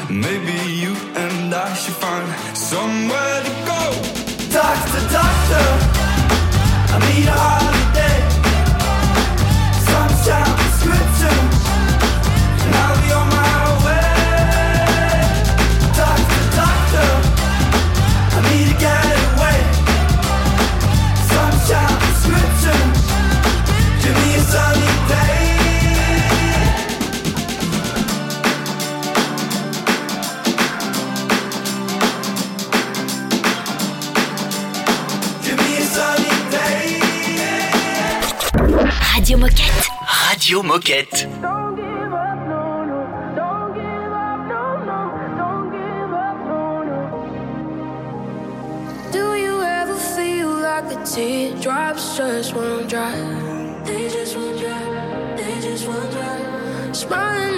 Maybe 0.09 0.57
you 0.81 0.93
and 1.15 1.53
I 1.53 1.73
should 1.75 1.93
find 1.93 2.27
somewhere 2.57 3.43
to 3.43 3.53
go. 3.71 3.81
Doctor, 4.51 5.01
doctor, 5.17 5.67
I 6.93 7.13
need 7.13 7.27
a 7.27 7.31
heart. 7.31 7.60
Radio 39.31 39.47
Moquette. 39.47 39.87
Radio 40.27 40.61
Moquette. 40.61 41.25
Do 49.13 49.35
you 49.35 49.61
ever 49.61 49.95
feel 49.95 50.49
like 50.49 50.89
the 50.89 51.01
teardrops 51.05 52.17
just 52.17 52.53
won't 52.53 52.89
dry? 52.89 53.15
They 53.85 54.09
just 54.09 54.35
won't 54.35 54.59
dry. 54.59 55.35
They 55.37 55.61
just 55.61 55.87
won't 55.87 56.11
dry. 56.11 56.91
Smiling 56.91 57.50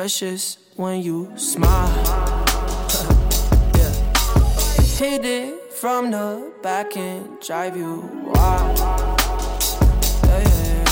precious 0.00 0.56
when 0.76 1.02
you 1.02 1.30
smile. 1.36 1.92
yeah. 3.76 3.92
Hit 4.96 5.26
it 5.26 5.74
from 5.74 6.10
the 6.10 6.50
back 6.62 6.96
and 6.96 7.38
drive 7.42 7.76
you 7.76 8.08
wild. 8.24 8.78
Yeah, 10.24 10.40
yeah. 10.48 10.84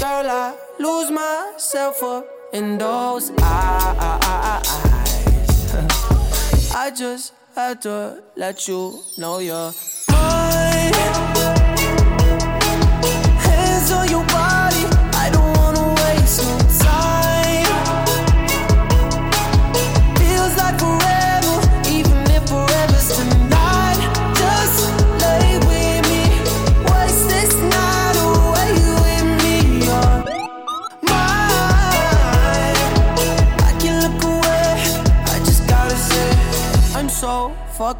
Girl, 0.00 0.30
I 0.30 0.56
lose 0.78 1.10
myself 1.10 2.02
up 2.02 2.26
in 2.54 2.78
those 2.78 3.30
eyes. 3.42 4.64
I 6.74 6.90
just 6.96 7.34
had 7.54 7.82
to 7.82 8.22
let 8.34 8.66
you 8.66 8.98
know 9.18 9.40
you're 9.40 9.72